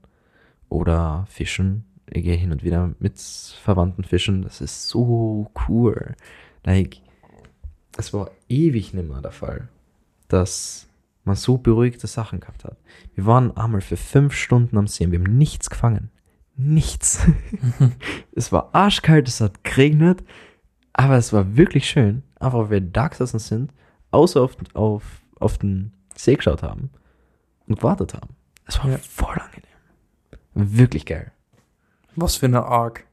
[0.69, 1.85] oder Fischen.
[2.09, 4.41] Ich gehe hin und wieder mit Verwandten fischen.
[4.43, 6.15] Das ist so cool.
[6.65, 6.97] Like,
[7.97, 9.67] es war ewig nimmer der Fall,
[10.27, 10.87] dass
[11.25, 12.77] man so beruhigte Sachen gehabt hat.
[13.15, 16.09] Wir waren einmal für fünf Stunden am See und wir haben nichts gefangen.
[16.55, 17.27] Nichts.
[18.35, 20.23] es war arschkalt, es hat geregnet,
[20.93, 22.23] aber es war wirklich schön.
[22.39, 23.73] Einfach, weil wir da gesessen sind,
[24.11, 25.03] außer auf, auf,
[25.39, 26.89] auf den See geschaut haben
[27.67, 28.29] und gewartet haben.
[28.65, 28.97] Es war Ja.
[28.97, 29.67] voll angenehm.
[30.53, 31.31] Wirklich geil.
[32.17, 33.05] Was für eine Arc.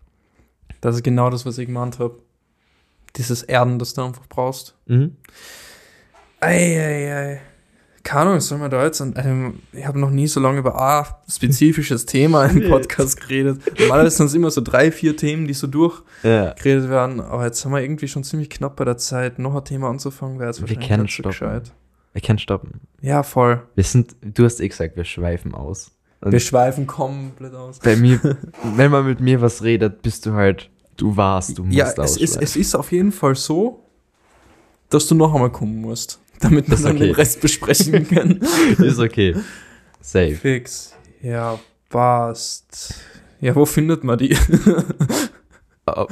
[0.80, 2.18] Das ist genau das, was ich gemeint habe.
[3.16, 4.74] Dieses Erden, das du einfach brauchst.
[4.86, 5.16] Mhm.
[6.40, 7.40] Ei, ei, ei.
[8.02, 11.06] Keine Ahnung, soll man da jetzt, ähm, ich habe noch nie so lange über ein
[11.30, 13.62] spezifisches Thema im Podcast geredet.
[13.80, 15.70] Normalerweise sind es immer so drei, vier Themen, die so Ja.
[15.70, 19.38] durchgeredet werden, aber jetzt sind wir irgendwie schon ziemlich knapp bei der Zeit.
[19.38, 21.30] Noch ein Thema anzufangen wäre jetzt Wir wahrscheinlich können nicht so stoppen.
[21.32, 21.72] gescheit.
[22.12, 22.80] Wir können stoppen.
[23.00, 23.62] Ja, voll.
[23.74, 25.90] Wir sind, du hast eh gesagt, wir schweifen aus.
[26.24, 27.78] Und Wir schweifen komplett aus.
[27.80, 28.18] bei mir,
[28.76, 32.16] wenn man mit mir was redet, bist du halt, du warst, du musst Ja, es
[32.16, 33.84] ist, es ist auf jeden Fall so,
[34.88, 37.20] dass du noch einmal kommen musst, damit wir dann den okay.
[37.20, 38.40] Rest besprechen können.
[38.78, 39.36] ist okay.
[40.00, 40.34] Safe.
[40.34, 40.94] Fix.
[41.20, 41.58] Ja,
[41.90, 42.94] passt.
[43.40, 44.36] Ja, wo findet man die?
[45.86, 46.06] Oh.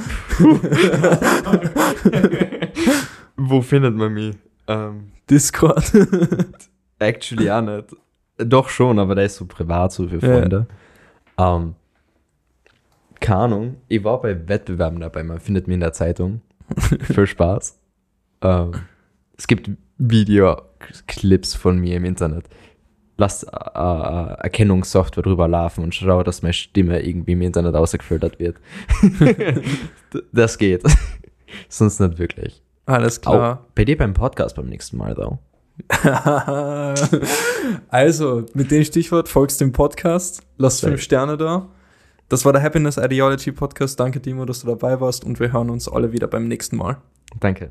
[3.37, 4.37] Wo findet man mich?
[4.67, 5.91] Ähm, Discord.
[6.99, 7.97] actually auch nicht.
[8.45, 10.41] Doch schon, aber der ist so privat, so für Ja.
[10.41, 10.67] Freunde.
[11.39, 11.75] Ähm,
[13.21, 13.77] keine Ahnung.
[13.89, 16.41] Ich war bei Wettbewerben dabei, man findet mich in der Zeitung.
[17.01, 17.79] Für Spaß.
[18.43, 18.73] Ähm,
[19.37, 22.47] es gibt Videoclips von mir im Internet.
[23.19, 28.39] Lass äh, äh, Erkennungssoftware drüber laufen und schau, dass meine Stimme irgendwie im Internet ausgefiltert
[28.39, 28.57] wird.
[30.33, 30.83] Das geht.
[31.69, 32.63] Sonst nicht wirklich.
[32.87, 33.67] Alles Auch klar.
[33.75, 35.39] bei dir beim Podcast beim nächsten Mal, though.
[37.89, 40.43] also, mit dem Stichwort folgst dem Podcast.
[40.57, 41.69] Lass fünf Sterne da.
[42.29, 44.01] Das war der Happiness Ideology Podcast.
[44.01, 46.97] Danke, Timo, dass du dabei warst und wir hören uns alle wieder beim nächsten Mal.
[47.41, 47.71] Danke.